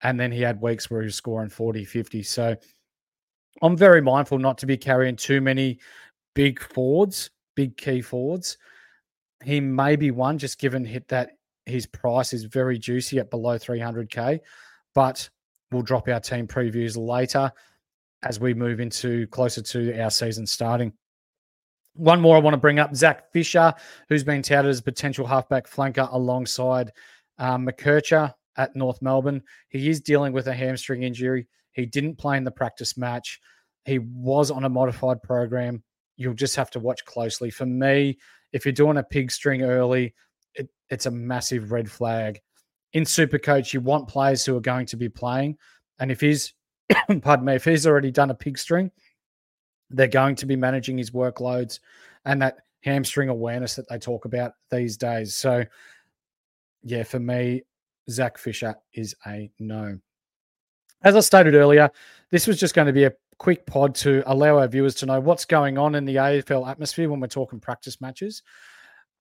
And 0.02 0.18
then 0.18 0.32
he 0.32 0.42
had 0.42 0.62
weeks 0.62 0.90
where 0.90 1.02
he 1.02 1.06
was 1.06 1.16
scoring 1.16 1.50
40, 1.50 1.84
50. 1.84 2.24
So 2.24 2.56
I'm 3.62 3.76
very 3.76 4.02
mindful 4.02 4.40
not 4.40 4.58
to 4.60 4.66
be 4.66 4.78
carrying 4.78 5.18
too 5.18 5.42
many 5.42 5.80
big 6.34 6.62
forwards, 6.62 7.30
big 7.58 7.76
key 7.76 8.02
forwards. 8.02 8.58
He 9.44 9.60
may 9.60 9.98
be 9.98 10.12
one 10.12 10.38
just 10.38 10.60
given 10.60 10.86
hit 10.86 11.10
that 11.10 11.32
his 11.66 11.86
price 11.86 12.32
is 12.32 12.46
very 12.46 12.80
juicy 12.80 13.20
at 13.20 13.30
below 13.30 13.58
300k, 13.58 14.40
but 14.96 15.30
we'll 15.74 15.82
drop 15.82 16.08
our 16.08 16.22
team 16.22 16.48
previews 16.48 16.96
later 16.96 17.52
as 18.24 18.40
we 18.40 18.54
move 18.54 18.80
into 18.80 19.28
closer 19.28 19.62
to 19.62 20.00
our 20.00 20.10
season 20.10 20.48
starting. 20.48 20.94
One 21.98 22.22
more 22.22 22.36
I 22.36 22.40
want 22.40 22.54
to 22.54 22.60
bring 22.60 22.80
up 22.80 22.96
Zac 22.96 23.32
Fisher, 23.32 23.74
who's 24.08 24.24
been 24.24 24.42
touted 24.42 24.70
as 24.70 24.80
a 24.80 24.84
potential 24.84 25.26
halfback 25.26 25.68
flanker 25.68 26.12
alongside 26.14 26.92
um, 27.40 27.66
McKercher 27.66 28.34
at 28.56 28.76
North 28.76 29.02
Melbourne. 29.02 29.42
He 29.70 29.90
is 29.90 30.02
dealing 30.02 30.34
with 30.34 30.48
a 30.48 30.54
hamstring 30.54 31.04
injury. 31.04 31.48
He 31.72 31.86
didn't 31.86 32.18
play 32.18 32.38
in 32.38 32.44
the 32.44 32.52
practice 32.52 32.98
match. 32.98 33.40
He 33.86 34.00
was 34.00 34.52
on 34.52 34.64
a 34.64 34.70
modified 34.70 35.24
program. 35.24 35.84
You'll 36.18 36.34
just 36.34 36.56
have 36.56 36.72
to 36.72 36.80
watch 36.80 37.06
closely. 37.06 37.50
For 37.50 37.66
me, 37.66 38.18
if 38.52 38.66
you're 38.66 38.74
doing 38.74 38.98
a 38.98 39.04
pig 39.04 39.32
string 39.32 39.64
early, 39.64 40.14
it, 40.56 40.70
it's 40.90 41.06
a 41.06 41.12
massive 41.12 41.72
red 41.72 41.90
flag. 41.90 42.40
In 42.94 43.04
Supercoach, 43.04 43.74
you 43.74 43.82
want 43.82 44.08
players 44.08 44.46
who 44.46 44.56
are 44.58 44.62
going 44.62 44.88
to 44.88 44.98
be 44.98 45.10
playing. 45.10 45.58
And 46.00 46.12
if 46.12 46.22
he's, 46.22 46.54
pardon 47.22 47.46
me, 47.46 47.56
if 47.56 47.66
he's 47.66 47.88
already 47.88 48.12
done 48.12 48.32
a 48.32 48.36
pig 48.36 48.58
string, 48.58 48.92
they're 49.90 50.08
going 50.08 50.36
to 50.36 50.46
be 50.46 50.56
managing 50.56 50.98
his 50.98 51.12
workloads, 51.12 51.80
and 52.26 52.42
that 52.42 52.58
hamstring 52.82 53.30
awareness 53.30 53.76
that 53.76 53.88
they 53.90 53.98
talk 53.98 54.26
about 54.26 54.54
these 54.72 54.98
days. 54.98 55.36
So, 55.36 55.64
yeah, 56.84 57.04
for 57.04 57.20
me, 57.20 57.64
Zac 58.10 58.38
Fisher 58.38 58.76
is 58.94 59.16
a 59.26 59.52
no. 59.60 60.00
As 61.04 61.16
I 61.16 61.20
stated 61.20 61.54
earlier, 61.54 61.90
this 62.32 62.48
was 62.48 62.60
just 62.60 62.74
going 62.74 62.88
to 62.88 62.94
be 62.94 63.04
a 63.06 63.14
quick 63.38 63.66
pod 63.66 63.94
to 63.96 64.24
allow 64.26 64.58
our 64.58 64.68
viewers 64.68 64.96
to 64.96 65.06
know 65.06 65.20
what's 65.20 65.46
going 65.46 65.78
on 65.78 65.96
in 65.96 66.06
the 66.06 66.16
AFL 66.16 66.68
atmosphere 66.68 67.10
when 67.10 67.20
we're 67.20 67.28
talking 67.28 67.60
practice 67.60 68.02
matches. 68.02 68.42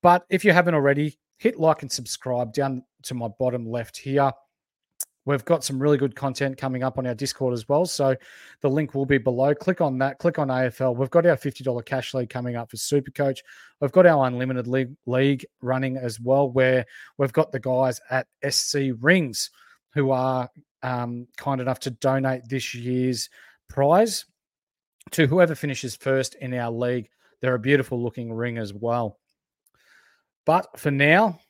But 0.03 0.25
if 0.31 0.45
you 0.45 0.53
haven't 0.53 0.75
already, 0.75 1.19
hit 1.39 1.59
like 1.59 1.83
and 1.83 1.93
subscribe 1.93 2.53
down 2.53 2.83
to 3.03 3.15
my 3.15 3.29
bottom 3.39 3.69
left 3.69 3.97
here. 3.97 4.33
We've 5.27 5.45
got 5.45 5.65
some 5.65 5.83
really 5.83 5.99
good 5.99 6.15
content 6.15 6.57
coming 6.57 6.85
up 6.85 6.99
on 6.99 7.07
our 7.07 7.15
Discord 7.15 7.53
as 7.53 7.69
well. 7.69 7.85
So 7.85 8.17
the 8.61 8.71
link 8.71 8.95
will 8.95 9.05
be 9.05 9.19
below. 9.19 9.55
Click 9.55 9.81
on 9.81 9.99
that. 9.99 10.19
Click 10.19 10.39
on 10.39 10.49
AFL. 10.49 10.97
We've 10.97 11.11
got 11.11 11.27
our 11.27 11.37
$50 11.37 11.85
cash 11.85 12.15
league 12.15 12.31
coming 12.31 12.55
up 12.55 12.71
for 12.71 12.77
Super 12.77 13.11
Coach. 13.11 13.43
We've 13.81 13.93
got 13.93 14.07
our 14.07 14.27
Unlimited 14.27 14.69
League, 14.69 14.95
league 15.05 15.45
running 15.61 15.97
as 15.97 16.21
well, 16.21 16.49
where 16.49 16.87
we've 17.19 17.33
got 17.33 17.51
the 17.51 17.61
guys 17.61 18.01
at 18.09 18.29
SC 18.49 18.93
Rings 19.01 19.51
who 19.95 20.13
are 20.13 20.49
um, 20.83 21.27
kind 21.37 21.61
enough 21.61 21.81
to 21.81 21.91
donate 21.91 22.49
this 22.49 22.73
year's 22.73 23.29
prize 23.69 24.27
to 25.11 25.27
whoever 25.27 25.57
finishes 25.57 25.97
first 25.97 26.37
in 26.37 26.55
our 26.55 26.71
league. 26.71 27.09
They're 27.41 27.55
a 27.55 27.59
beautiful 27.59 28.01
looking 28.01 28.33
ring 28.33 28.59
as 28.59 28.73
well. 28.73 29.19
But 30.45 30.79
for 30.79 30.93
now, 30.93 31.41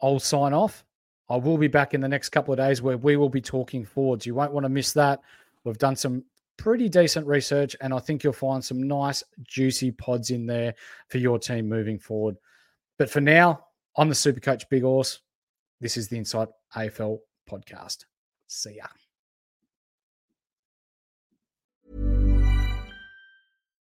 I'll 0.00 0.18
sign 0.18 0.54
off. 0.54 0.84
I 1.28 1.36
will 1.36 1.58
be 1.58 1.68
back 1.68 1.94
in 1.94 2.00
the 2.00 2.08
next 2.08 2.28
couple 2.28 2.52
of 2.52 2.58
days 2.58 2.82
where 2.82 2.96
we 2.96 3.16
will 3.16 3.28
be 3.28 3.40
talking 3.40 3.84
forwards. 3.84 4.26
You 4.26 4.34
won't 4.34 4.52
want 4.52 4.64
to 4.64 4.70
miss 4.70 4.92
that. 4.92 5.20
We've 5.64 5.78
done 5.78 5.96
some 5.96 6.24
pretty 6.56 6.88
decent 6.88 7.26
research, 7.26 7.76
and 7.80 7.92
I 7.92 7.98
think 7.98 8.22
you'll 8.22 8.32
find 8.32 8.64
some 8.64 8.86
nice, 8.86 9.22
juicy 9.42 9.90
pods 9.90 10.30
in 10.30 10.46
there 10.46 10.74
for 11.08 11.18
your 11.18 11.38
team 11.38 11.68
moving 11.68 11.98
forward. 11.98 12.36
But 12.98 13.10
for 13.10 13.20
now, 13.20 13.66
I'm 13.96 14.08
the 14.08 14.14
Super 14.14 14.40
Coach 14.40 14.68
Big 14.68 14.82
Horse. 14.82 15.20
This 15.80 15.96
is 15.96 16.08
the 16.08 16.16
Insight 16.16 16.48
AFL 16.74 17.18
podcast. 17.50 18.04
See 18.46 18.76
ya. 18.76 18.86